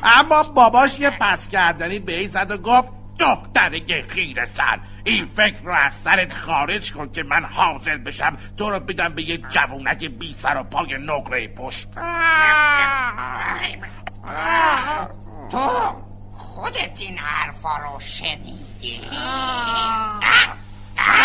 اما 0.04 0.44
باباش 0.44 1.00
یه 1.00 1.10
پس 1.10 1.48
کردنی 1.48 2.00
به 2.00 2.20
این 2.20 2.30
زد 2.30 2.52
و 2.52 2.58
گفت 2.58 2.90
دختر 3.20 3.72
خیر 4.10 4.46
سر. 4.46 4.80
این 5.10 5.28
فکر 5.28 5.62
رو 5.64 5.72
از 5.72 5.94
سرت 5.94 6.34
خارج 6.34 6.94
کن 6.94 7.12
که 7.12 7.24
من 7.24 7.46
حاضر 7.46 7.98
بشم 7.98 8.38
تو 8.58 8.70
رو 8.70 8.80
بدم 8.80 9.14
به 9.14 9.30
یه 9.30 9.38
جوونک 9.38 10.06
بی 10.06 10.34
سر 10.34 10.58
و 10.58 10.64
پای 10.64 10.98
نقره 10.98 11.48
پشت. 11.48 11.88
تو 15.52 15.70
خودت 16.34 17.02
این 17.02 17.18
حرفا 17.18 17.78
رو 17.78 18.00
شنیدی؟ 18.00 19.02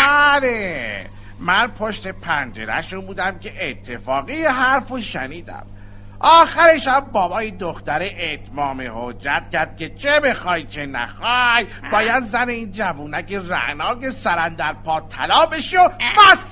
آره 0.09 1.09
من 1.39 1.67
پشت 1.67 2.07
پنجرهشون 2.07 3.05
بودم 3.05 3.39
که 3.39 3.69
اتفاقی 3.69 4.45
حرف 4.45 4.89
رو 4.89 5.01
شنیدم. 5.01 5.65
آخرش 6.25 6.87
هم 6.87 6.99
بابای 6.99 7.51
دختر 7.51 8.09
اتمام 8.19 8.81
حجت 8.95 9.43
کرد 9.51 9.77
که 9.77 9.89
چه 9.89 10.19
بخوای 10.19 10.63
چه 10.63 10.85
نخوای. 10.85 11.67
باید 11.91 12.23
زن 12.23 12.49
این 12.49 12.71
جوونک 12.71 13.33
رعناک 13.33 14.09
سرندر 14.09 14.73
پا 14.73 15.01
طلا 15.01 15.45
بشی 15.45 15.77
و 15.77 15.89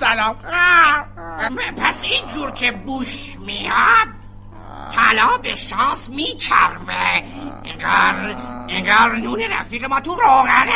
سلام. 0.00 0.36
پس 1.76 2.02
اینجور 2.04 2.50
که 2.50 2.72
بوش 2.72 3.36
میاد 3.38 4.08
طلا 4.92 5.38
به 5.42 5.54
شانس 5.54 6.08
میچربه 6.08 7.24
انگار 7.64 8.36
انگار 8.68 9.16
نون 9.16 9.42
رفیق 9.50 9.84
ما 9.84 10.00
تو 10.00 10.14
روغنه 10.14 10.72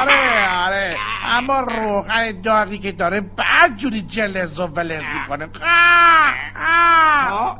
آره 0.00 0.48
آره 0.50 0.96
اما 1.24 1.60
روغن 1.60 2.40
داغی 2.40 2.78
که 2.78 2.92
داره 2.92 3.20
بعد 3.20 3.76
جوری 3.76 4.02
جلز 4.02 4.60
و 4.60 4.66
ولز 4.66 5.04
می‌کنه 5.20 5.46
تو 5.46 5.60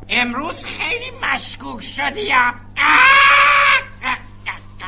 امروز 0.09 0.65
خیلی 0.65 1.11
مشکوک 1.23 1.81
شدی 1.81 2.21
یا 2.21 2.55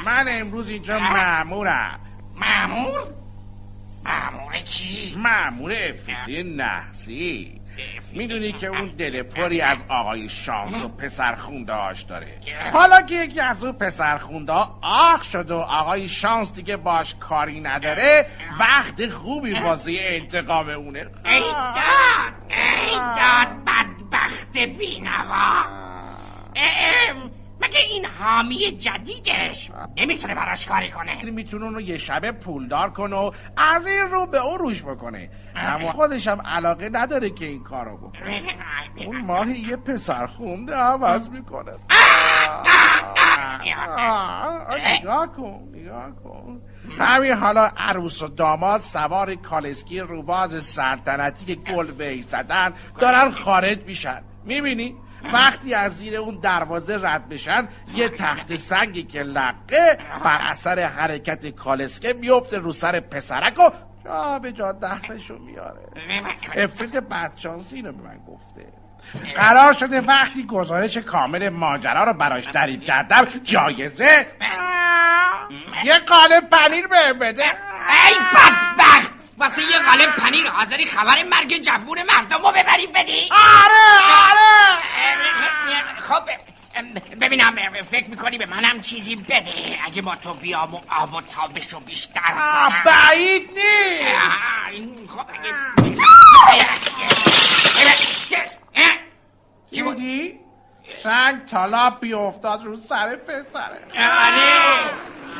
من 0.04 0.26
امروز 0.28 0.68
اینجا 0.68 0.98
معمورم 0.98 2.00
معمور؟ 2.36 3.00
معمور 4.04 4.58
چی؟ 4.58 5.14
معمور 5.18 5.72
افیتی 5.72 6.42
نحسی 6.42 7.59
می‌دونی 8.12 8.52
که 8.52 8.66
اون 8.66 8.86
دل 8.86 9.22
پری 9.22 9.60
از 9.60 9.78
آقای 9.88 10.28
شانس 10.28 10.84
و 10.84 10.88
پسر 10.88 11.34
خونده 11.34 11.72
هاش 11.72 12.02
داره 12.02 12.26
حالا 12.72 13.02
که 13.02 13.14
یکی 13.14 13.40
از 13.40 13.64
اون 13.64 13.72
پسر 13.72 14.18
خونده 14.18 14.52
آخ 14.82 15.22
شد 15.22 15.50
و 15.50 15.56
آقای 15.58 16.08
شانس 16.08 16.52
دیگه 16.52 16.76
باش 16.76 17.14
کاری 17.20 17.60
نداره 17.60 18.26
وقت 18.58 19.08
خوبی 19.08 19.54
واسه 19.54 19.98
انتقام 20.00 20.68
اونه. 20.68 20.98
ای 21.24 21.40
داد 21.40 22.34
ای 22.48 22.96
داد 22.96 23.48
بدبخت 23.66 24.58
بینوا. 24.58 25.80
مگه 27.62 27.78
این 27.90 28.06
حامی 28.18 28.58
جدیدش 28.58 29.70
نمی‌تونه 29.96 30.34
براش 30.34 30.66
کاری 30.66 30.90
کنه؟ 30.90 31.22
می‌تونه 31.22 31.64
اونو 31.64 31.80
یه 31.80 31.98
شبه 31.98 32.32
پولدار 32.32 32.90
کنه 32.90 33.16
و 33.16 33.30
از 33.56 33.86
این 33.86 34.08
رو 34.10 34.26
به 34.26 34.38
اون 34.38 34.58
روش 34.58 34.82
بکنه. 34.82 35.30
اما 35.56 35.92
خودش 35.92 36.28
هم 36.28 36.40
علاقه 36.40 36.88
نداره 36.92 37.30
که 37.30 37.44
این 37.44 37.62
کارو 37.62 37.96
بکنه. 37.96 38.42
اون 39.06 39.20
ماهی 39.20 39.58
یه 39.58 39.76
پسر 39.76 40.26
خونده 40.26 40.74
عوض 40.74 41.28
می‌کنه. 41.28 41.72
نگاه 45.00 45.32
کن 45.32 45.68
نگاه 45.74 46.10
کن. 46.24 46.62
همین 46.98 47.32
حالا 47.32 47.70
عروس 47.76 48.22
و 48.22 48.28
داماد 48.28 48.80
سوار 48.80 49.34
کالسکی 49.34 50.00
روباز 50.00 50.64
سلطنتی 50.64 51.44
که 51.44 51.54
گل 51.72 52.20
زدن 52.20 52.72
دارن 53.00 53.30
خارج 53.30 53.78
میشن. 53.86 54.22
می‌بینی؟ 54.44 54.96
وقتی 55.32 55.74
از 55.74 55.96
زیر 55.96 56.16
اون 56.16 56.38
دروازه 56.42 56.98
رد 57.02 57.28
بشن 57.28 57.68
یه 57.94 58.08
تخت 58.08 58.56
سنگی 58.56 59.02
که 59.02 59.22
لقه 59.22 59.98
بر 60.24 60.38
اثر 60.40 60.78
حرکت 60.78 61.46
کالسکه 61.46 62.12
میفته 62.12 62.58
رو 62.58 62.72
سر 62.72 63.00
پسرک 63.00 63.58
و 63.58 63.70
جا 64.04 64.38
به 64.38 64.52
جا 64.52 64.72
دهنشو 64.72 65.38
میاره. 65.38 65.80
افریت 66.56 66.96
بدشانسی 66.96 67.76
اینو 67.76 67.92
به 67.92 68.02
من 68.02 68.18
گفته. 68.28 68.66
قرار 69.36 69.72
شده 69.72 70.00
وقتی 70.00 70.46
گزارش 70.46 70.98
کامل 70.98 71.48
ماجرا 71.48 72.04
رو 72.04 72.12
براش 72.12 72.46
تعریف 72.46 72.84
کردم 72.84 73.26
جایزه 73.42 74.26
یه 75.84 75.98
قالب 75.98 76.50
پنیر 76.50 76.86
بهم 76.86 77.18
بده. 77.18 77.44
ای 77.44 78.14
بدبخت! 78.34 79.19
واسه 79.40 79.62
یه 79.62 79.78
قالب 79.78 80.10
پنیر 80.10 80.48
حاضری 80.48 80.86
خبر 80.86 81.24
مرگ 81.24 81.62
جفور 81.62 82.02
مردم 82.02 82.42
رو 82.42 82.50
ببری 82.50 82.86
بدی. 82.86 83.28
آره 83.32 84.04
آره. 84.30 84.78
خب 86.00 86.22
ببینم 87.20 87.56
فکر 87.90 88.10
می‌کنی 88.10 88.38
به 88.38 88.46
منم 88.46 88.80
چیزی 88.80 89.16
بده؟ 89.16 89.78
اگه 89.86 90.02
با 90.02 90.16
تو 90.16 90.34
بیام 90.34 90.74
و 90.74 90.80
آب 90.90 91.14
و 91.14 91.20
تابشو 91.20 91.80
بیشتر 91.80 92.20
بعید 92.84 93.50
نیست. 93.50 94.16
خب 95.08 95.26
چی 99.74 99.82
بودی؟ 99.82 100.40
سنگ 101.02 101.46
تالا 101.46 101.90
بیافتاد 101.90 102.64
رو 102.64 102.76
سر 102.88 103.16
پسره. 103.16 103.80
آره. 103.94 104.80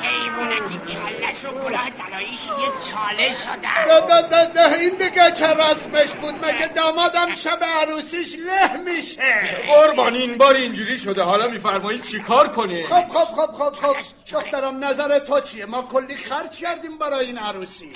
حیوانکی 0.03 0.79
کلش 0.79 1.45
و 1.45 1.49
کلاه 1.49 1.91
طلاییش 1.91 2.47
یه 2.47 2.91
چاله 2.91 3.33
شدن. 3.33 3.85
ده 3.87 4.01
ده 4.01 4.23
ده 4.23 4.45
ده 4.47 4.73
این 4.73 4.95
دیگه 4.95 5.31
چه 5.31 5.47
رسمش 5.47 6.11
بود؟ 6.11 6.45
مگه 6.45 6.69
دامادم 6.69 7.35
شب 7.35 7.65
عروسیش 7.65 8.35
له 8.39 8.77
میشه؟ 8.77 9.59
قربان 9.67 10.15
این 10.15 10.39
بار 10.39 10.55
اینجوری 10.55 10.99
شده. 10.99 11.23
حالا 11.23 11.49
میفرمایید 11.49 12.03
چیکار 12.03 12.49
کنه؟ 12.49 12.87
خب 12.87 13.09
خب 13.09 13.25
خب 13.25 13.53
خب 13.53 13.73
خب. 13.73 13.97
دخترم 14.33 14.85
نظر 14.85 15.19
تو 15.19 15.41
چیه؟ 15.41 15.67
ما 15.67 15.83
کلی 15.83 16.17
خرج 16.17 16.59
کردیم 16.59 16.99
برای 16.99 17.27
این 17.27 17.39
عروسی. 17.39 17.93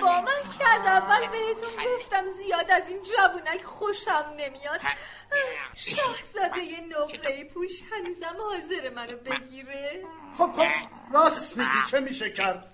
بابا 0.00 0.20
من 0.20 0.58
که 0.58 0.68
از 0.68 0.86
اول 0.86 1.20
بهتون 1.20 1.84
گفتم 1.96 2.24
زیاد 2.36 2.70
از 2.70 2.88
این 2.88 2.98
جوونک 3.02 3.64
خوشم 3.64 4.24
نمیاد. 4.38 4.80
شاهزاده 5.74 6.62
نقره 6.90 7.44
پوش 7.44 7.70
هنوزم 7.92 8.36
حاضر 8.50 8.90
منو 8.94 9.16
بگیره. 9.16 10.04
خب 10.38 10.52
خب 10.56 10.66
راست 11.12 11.56
میگی 11.56 11.68
چه 11.90 12.00
میشه 12.00 12.30
کرد؟ 12.30 12.66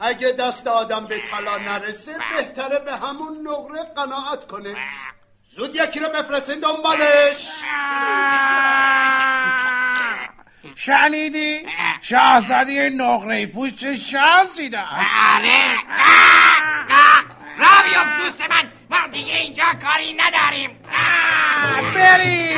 اگه 0.00 0.32
دست 0.32 0.66
آدم 0.66 1.06
به 1.06 1.18
طلا 1.18 1.58
نرسه 1.58 2.16
بهتره 2.36 2.78
به 2.78 2.96
همون 2.96 3.48
نقره 3.48 3.82
قناعت 3.96 4.46
کنه. 4.46 4.76
زود 5.50 5.76
یکی 5.76 6.00
رو 6.00 6.08
بفرستین 6.08 6.60
دنبالش. 6.60 7.48
شنیدی؟ 10.74 11.66
شاهزاده 12.00 12.90
نقره 12.90 13.46
پوش 13.46 13.74
چه 13.74 13.94
شانسی 13.94 14.68
داشت؟ 14.68 14.92
آره. 15.34 15.76
را 17.58 17.88
بیافت 17.88 18.16
دوست 18.16 18.50
من. 18.50 18.72
ما 18.90 19.06
دیگه 19.06 19.36
اینجا 19.36 19.64
کاری 19.82 20.14
نداریم. 20.14 20.78
بری 21.94 22.56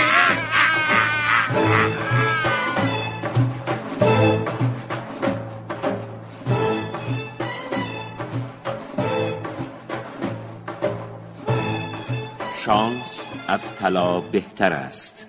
شانس 12.71 13.31
از 13.49 13.75
طلا 13.75 14.21
بهتر 14.21 14.73
است. 14.73 15.27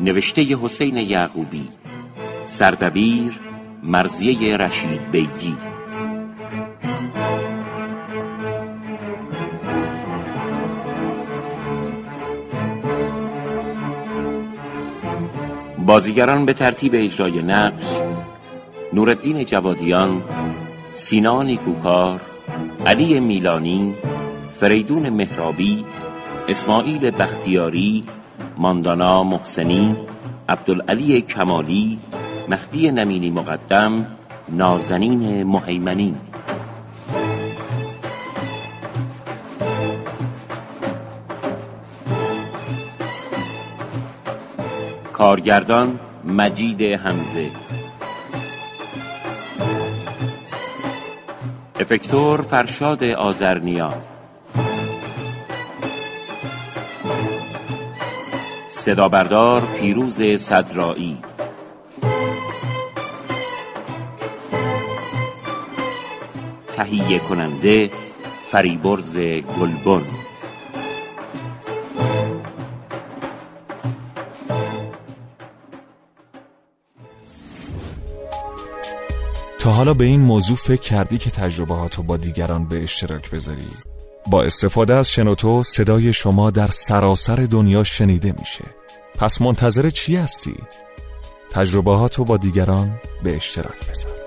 نوشته 0.00 0.42
حسین 0.42 0.96
یعقوبی 0.96 1.68
سردبیر 2.44 3.40
مرزیه 3.82 4.56
رشید 4.56 5.10
بیگی. 5.10 5.56
بازیگران 15.86 16.46
به 16.46 16.52
ترتیب 16.52 16.92
اجرای 16.94 17.42
نقش 17.42 18.00
نورالدین 18.92 19.44
جوادیان 19.44 20.22
سینا 20.94 21.42
نیکوکار 21.42 22.20
علی 22.86 23.20
میلانی 23.20 23.94
فریدون 24.60 25.10
مهرابی 25.10 25.84
اسماعیل 26.48 27.10
بختیاری 27.10 28.04
ماندانا 28.58 29.22
محسنی 29.22 29.96
عبدالعلی 30.48 31.20
کمالی 31.20 31.98
مهدی 32.48 32.90
نمینی 32.90 33.30
مقدم 33.30 34.06
نازنین 34.48 35.42
مهیمنی. 35.42 36.14
کارگردان 45.12 45.98
مجید 46.24 46.82
حمزه. 46.82 47.50
افکتور 51.80 52.42
فرشاد 52.42 53.04
آزرنیا 53.04 54.13
صدا 58.84 59.08
بردار 59.08 59.60
پیروز 59.60 60.22
صدرایی 60.22 61.18
تهیه 66.76 67.18
کننده 67.18 67.90
فریبرز 68.50 69.16
گلبن 69.18 70.02
تا 79.58 79.70
حالا 79.70 79.94
به 79.94 80.04
این 80.04 80.20
موضوع 80.20 80.56
فکر 80.56 80.80
کردی 80.80 81.18
که 81.18 81.30
تجربهاتو 81.30 82.02
با 82.02 82.16
دیگران 82.16 82.68
به 82.68 82.82
اشتراک 82.82 83.30
بذاری؟ 83.30 83.93
با 84.26 84.42
استفاده 84.42 84.94
از 84.94 85.10
شنوتو 85.10 85.62
صدای 85.62 86.12
شما 86.12 86.50
در 86.50 86.68
سراسر 86.70 87.36
دنیا 87.50 87.84
شنیده 87.84 88.34
میشه 88.38 88.64
پس 89.18 89.40
منتظر 89.40 89.90
چی 89.90 90.16
هستی؟ 90.16 90.54
تجربهاتو 91.50 92.24
با 92.24 92.36
دیگران 92.36 93.00
به 93.22 93.36
اشتراک 93.36 93.90
بذار 93.90 94.23